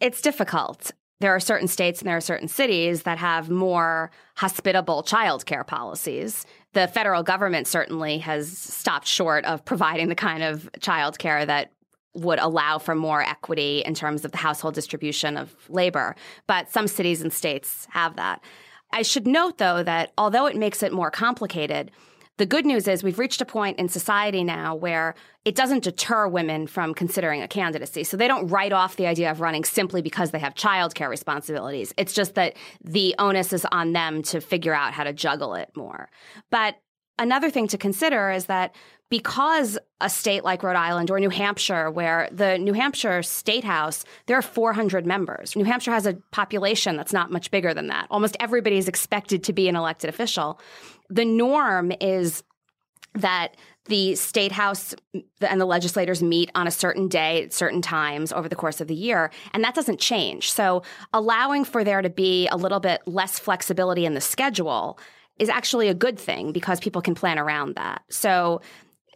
[0.00, 0.90] It's difficult.
[1.20, 6.46] There are certain states and there are certain cities that have more hospitable childcare policies.
[6.74, 11.72] The federal government certainly has stopped short of providing the kind of childcare that
[12.14, 16.14] would allow for more equity in terms of the household distribution of labor.
[16.46, 18.42] But some cities and states have that.
[18.92, 21.90] I should note, though, that although it makes it more complicated,
[22.38, 25.14] the good news is we've reached a point in society now where
[25.44, 28.04] it doesn't deter women from considering a candidacy.
[28.04, 31.92] So they don't write off the idea of running simply because they have childcare responsibilities.
[31.96, 35.70] It's just that the onus is on them to figure out how to juggle it
[35.76, 36.08] more.
[36.50, 36.76] But
[37.18, 38.74] another thing to consider is that
[39.10, 44.04] because a state like Rhode Island or New Hampshire, where the New Hampshire State House,
[44.26, 45.56] there are 400 members.
[45.56, 48.06] New Hampshire has a population that's not much bigger than that.
[48.10, 50.60] Almost everybody is expected to be an elected official.
[51.08, 52.42] The norm is
[53.14, 53.56] that
[53.86, 54.94] the state house
[55.40, 58.86] and the legislators meet on a certain day at certain times over the course of
[58.86, 60.82] the year and that doesn't change so
[61.14, 64.98] allowing for there to be a little bit less flexibility in the schedule
[65.38, 68.60] is actually a good thing because people can plan around that so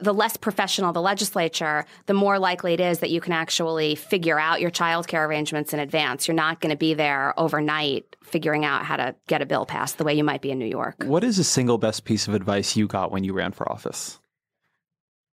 [0.03, 4.39] the less professional the legislature, the more likely it is that you can actually figure
[4.39, 6.29] out your childcare arrangements in advance.
[6.29, 9.99] You're not going to be there overnight figuring out how to get a bill passed
[9.99, 10.97] the way you might be in New York.
[11.05, 14.19] What is the single best piece of advice you got when you ran for office?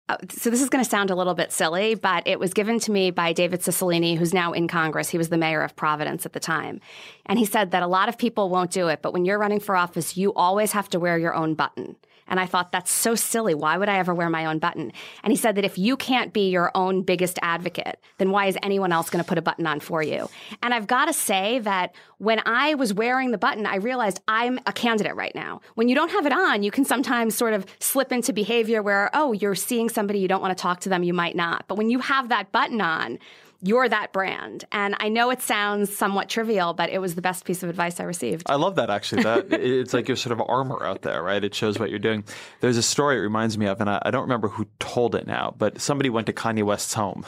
[0.10, 2.80] Uh, so this is going to sound a little bit silly, but it was given
[2.80, 5.08] to me by David Cicilline, who's now in Congress.
[5.08, 6.82] He was the mayor of Providence at the time.
[7.28, 9.60] And he said that a lot of people won't do it, but when you're running
[9.60, 11.96] for office, you always have to wear your own button.
[12.30, 13.54] And I thought, that's so silly.
[13.54, 14.94] Why would I ever wear my own button?
[15.24, 18.58] And he said that if you can't be your own biggest advocate, then why is
[18.64, 20.30] anyone else going to put a button on for you?
[20.64, 24.60] And I've got to say that when I was wearing the button, I realized I'm
[24.66, 25.62] a candidate right now.
[25.76, 29.10] When you don't have it on, you can sometimes sort of slip into behavior where,
[29.14, 31.66] oh, you're seeing somebody, you don't want to talk to them, you might not.
[31.68, 33.20] But when you have that button on,
[33.62, 34.66] you're that brand.
[34.72, 38.00] And I know it sounds somewhat trivial, but it was the best piece of advice
[38.00, 38.44] I received.
[38.46, 39.24] I love that actually.
[39.24, 41.44] That it's like your sort of armor out there, right?
[41.44, 42.24] It shows what you're doing.
[42.62, 45.28] There's a story it reminds me of, and I, I don't remember who told it
[45.28, 47.26] now, but somebody went to Kanye West's home,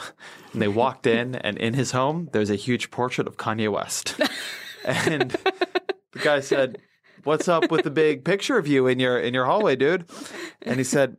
[0.52, 4.18] and they walked in, and in his home there's a huge portrait of Kanye West,
[4.84, 5.36] and
[6.12, 6.78] the guy said,
[7.24, 10.06] "What's up with the big picture of you in your in your hallway, dude?"
[10.62, 11.18] And he said,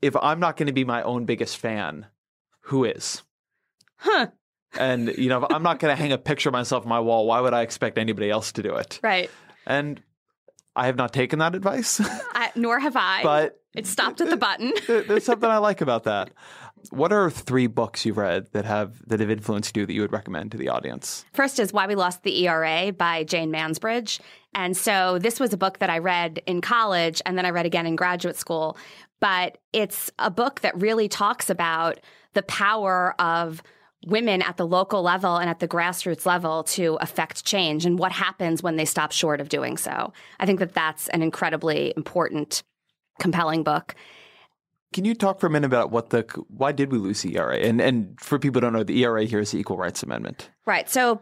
[0.00, 2.06] "If I'm not going to be my own biggest fan,
[2.60, 3.22] who is?"
[3.96, 4.28] Huh.
[4.78, 7.26] And you know, I'm not going to hang a picture of myself on my wall.
[7.26, 9.00] Why would I expect anybody else to do it?
[9.02, 9.30] Right.
[9.66, 10.02] And
[10.76, 12.00] I have not taken that advice,
[12.32, 13.22] I, nor have I.
[13.22, 14.72] but it stopped at the button.
[14.86, 16.30] there's something I like about that.
[16.90, 20.12] What are three books you've read that have that have influenced you that you would
[20.12, 21.24] recommend to the audience?
[21.32, 24.20] First is Why We Lost the ERA by Jane Mansbridge.
[24.54, 27.66] And so this was a book that I read in college and then I read
[27.66, 28.76] again in graduate school.
[29.20, 32.00] But it's a book that really talks about
[32.34, 33.62] the power of
[34.06, 38.12] women at the local level and at the grassroots level to affect change and what
[38.12, 40.12] happens when they stop short of doing so.
[40.40, 42.62] I think that that's an incredibly important,
[43.18, 43.94] compelling book.
[44.92, 47.56] Can you talk for a minute about what the why did we lose the ERA?
[47.56, 50.50] And and for people who don't know, the ERA here is the Equal Rights Amendment.
[50.66, 50.88] Right.
[50.88, 51.20] So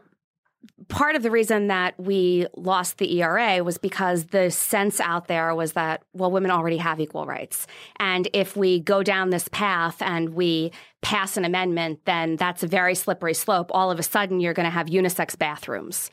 [0.88, 5.54] part of the reason that we lost the ERA was because the sense out there
[5.54, 7.66] was that, well, women already have equal rights.
[7.96, 12.66] And if we go down this path and we pass an amendment, then that's a
[12.66, 13.70] very slippery slope.
[13.72, 16.10] All of a sudden, you're going to have unisex bathrooms.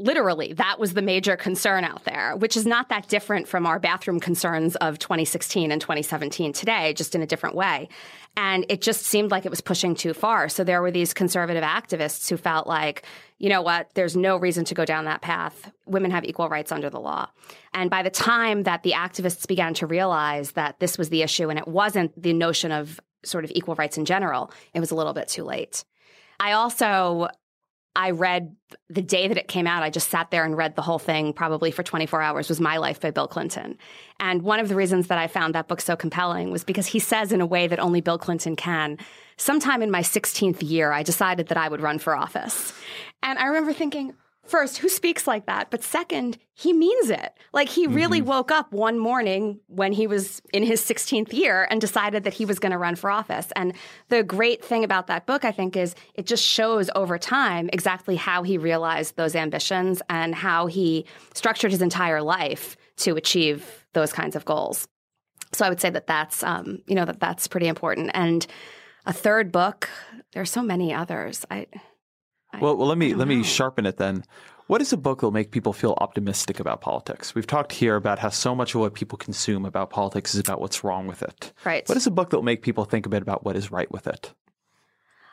[0.00, 3.78] Literally, that was the major concern out there, which is not that different from our
[3.78, 7.88] bathroom concerns of 2016 and 2017 today, just in a different way.
[8.34, 10.48] And it just seemed like it was pushing too far.
[10.48, 13.04] So there were these conservative activists who felt like,
[13.36, 15.70] you know what, there's no reason to go down that path.
[15.84, 17.28] Women have equal rights under the law.
[17.74, 21.50] And by the time that the activists began to realize that this was the issue
[21.50, 24.94] and it wasn't the notion of sort of equal rights in general, it was a
[24.94, 25.84] little bit too late.
[26.38, 27.28] I also
[27.96, 28.54] I read
[28.88, 29.82] the day that it came out.
[29.82, 32.76] I just sat there and read the whole thing probably for 24 hours was My
[32.76, 33.76] Life by Bill Clinton.
[34.20, 37.00] And one of the reasons that I found that book so compelling was because he
[37.00, 38.98] says in a way that only Bill Clinton can,
[39.36, 42.72] sometime in my 16th year, I decided that I would run for office.
[43.22, 44.14] And I remember thinking,
[44.50, 45.70] first, who speaks like that?
[45.70, 47.32] But second, he means it.
[47.52, 51.80] Like he really woke up one morning when he was in his 16th year and
[51.80, 53.48] decided that he was going to run for office.
[53.56, 53.74] And
[54.08, 58.16] the great thing about that book, I think, is it just shows over time exactly
[58.16, 64.12] how he realized those ambitions and how he structured his entire life to achieve those
[64.12, 64.88] kinds of goals.
[65.52, 68.10] So I would say that that's, um, you know, that that's pretty important.
[68.14, 68.46] And
[69.06, 69.88] a third book,
[70.32, 71.44] there are so many others.
[71.50, 71.66] I,
[72.60, 73.42] Well, well, let me let me know.
[73.42, 74.24] sharpen it then.
[74.66, 77.34] What is a book that will make people feel optimistic about politics?
[77.34, 80.60] We've talked here about how so much of what people consume about politics is about
[80.60, 81.52] what's wrong with it.
[81.64, 81.88] Right.
[81.88, 83.90] What is a book that will make people think a bit about what is right
[83.90, 84.32] with it?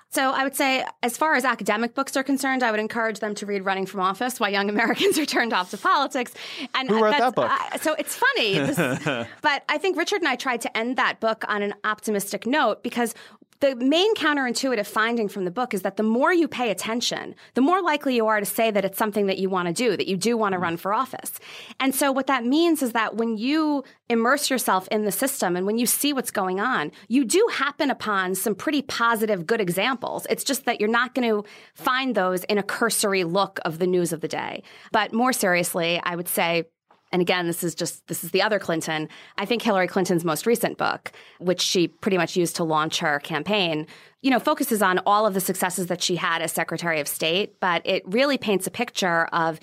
[0.09, 3.35] So I would say, as far as academic books are concerned, I would encourage them
[3.35, 6.33] to read "Running from Office: Why Young Americans Are Turned Off to Politics."
[6.73, 7.51] And Who wrote that's- that book?
[7.51, 11.19] uh, so it's funny, this- but I think Richard and I tried to end that
[11.19, 13.13] book on an optimistic note because.
[13.59, 17.61] The main counterintuitive finding from the book is that the more you pay attention, the
[17.61, 20.07] more likely you are to say that it's something that you want to do, that
[20.07, 21.39] you do want to run for office.
[21.79, 25.65] And so what that means is that when you immerse yourself in the system and
[25.65, 30.27] when you see what's going on, you do happen upon some pretty positive, good examples.
[30.29, 33.87] It's just that you're not going to find those in a cursory look of the
[33.87, 34.61] news of the day.
[34.91, 36.65] But more seriously, I would say,
[37.11, 39.09] and again, this is just this is the other Clinton.
[39.37, 43.19] I think Hillary Clinton's most recent book, which she pretty much used to launch her
[43.19, 43.87] campaign,
[44.21, 47.59] you know, focuses on all of the successes that she had as Secretary of State,
[47.59, 49.59] but it really paints a picture of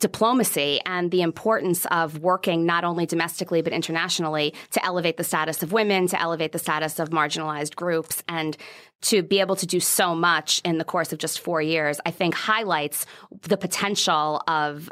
[0.00, 5.62] diplomacy and the importance of working not only domestically but internationally to elevate the status
[5.62, 8.56] of women, to elevate the status of marginalized groups, and
[9.00, 12.10] to be able to do so much in the course of just four years, I
[12.10, 13.06] think highlights
[13.42, 14.90] the potential of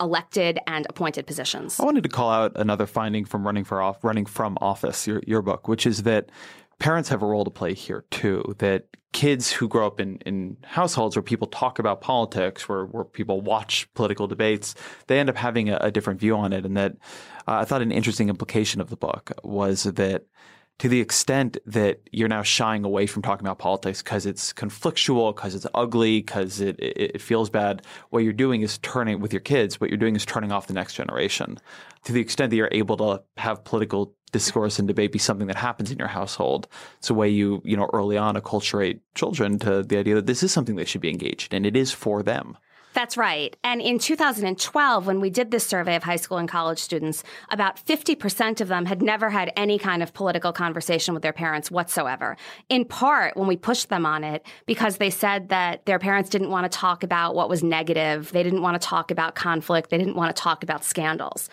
[0.00, 1.78] elected and appointed positions.
[1.78, 5.22] I wanted to call out another finding from running for off running from office, your
[5.26, 6.30] your book, which is that
[6.78, 8.54] parents have a role to play here too.
[8.58, 13.04] That kids who grow up in, in households where people talk about politics, where where
[13.04, 14.74] people watch political debates,
[15.06, 16.66] they end up having a, a different view on it.
[16.66, 16.92] And that
[17.46, 20.24] uh, I thought an interesting implication of the book was that
[20.78, 25.34] to the extent that you're now shying away from talking about politics because it's conflictual,
[25.34, 29.32] because it's ugly, because it, it, it feels bad, what you're doing is turning with
[29.32, 29.80] your kids.
[29.80, 31.58] What you're doing is turning off the next generation.
[32.04, 35.56] To the extent that you're able to have political discourse and debate be something that
[35.56, 36.66] happens in your household,
[36.98, 40.42] it's a way you you know early on acculturate children to the idea that this
[40.42, 41.64] is something they should be engaged in.
[41.64, 42.58] It is for them.
[42.94, 43.56] That's right.
[43.64, 47.84] And in 2012, when we did this survey of high school and college students, about
[47.84, 52.36] 50% of them had never had any kind of political conversation with their parents whatsoever.
[52.68, 56.50] In part, when we pushed them on it, because they said that their parents didn't
[56.50, 59.98] want to talk about what was negative, they didn't want to talk about conflict, they
[59.98, 61.50] didn't want to talk about scandals.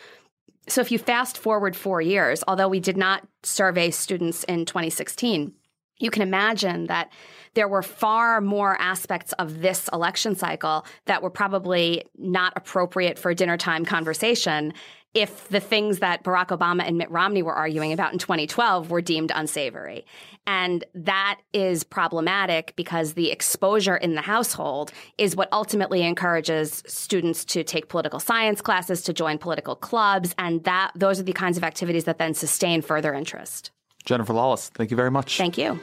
[0.68, 5.54] So if you fast forward four years, although we did not survey students in 2016,
[5.98, 7.12] you can imagine that
[7.54, 13.32] there were far more aspects of this election cycle that were probably not appropriate for
[13.32, 14.74] a dinner time conversation
[15.14, 19.02] if the things that Barack Obama and Mitt Romney were arguing about in 2012 were
[19.02, 20.06] deemed unsavory.
[20.48, 27.44] And that is problematic because the exposure in the household is what ultimately encourages students
[27.46, 31.58] to take political science classes, to join political clubs, and that those are the kinds
[31.58, 33.72] of activities that then sustain further interest.
[34.06, 35.38] Jennifer Lawless, thank you very much.
[35.38, 35.80] Thank you.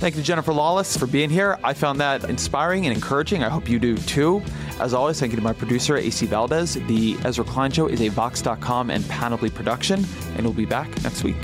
[0.00, 1.58] Thank you Jennifer Lawless for being here.
[1.62, 3.44] I found that inspiring and encouraging.
[3.44, 4.42] I hope you do too.
[4.80, 6.76] As always, thank you to my producer, AC Valdez.
[6.86, 10.02] The Ezra Klein Show is a Vox.com and Panoply production,
[10.36, 11.36] and we'll be back next week.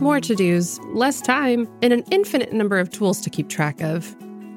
[0.00, 4.16] More to dos, less time, and an infinite number of tools to keep track of.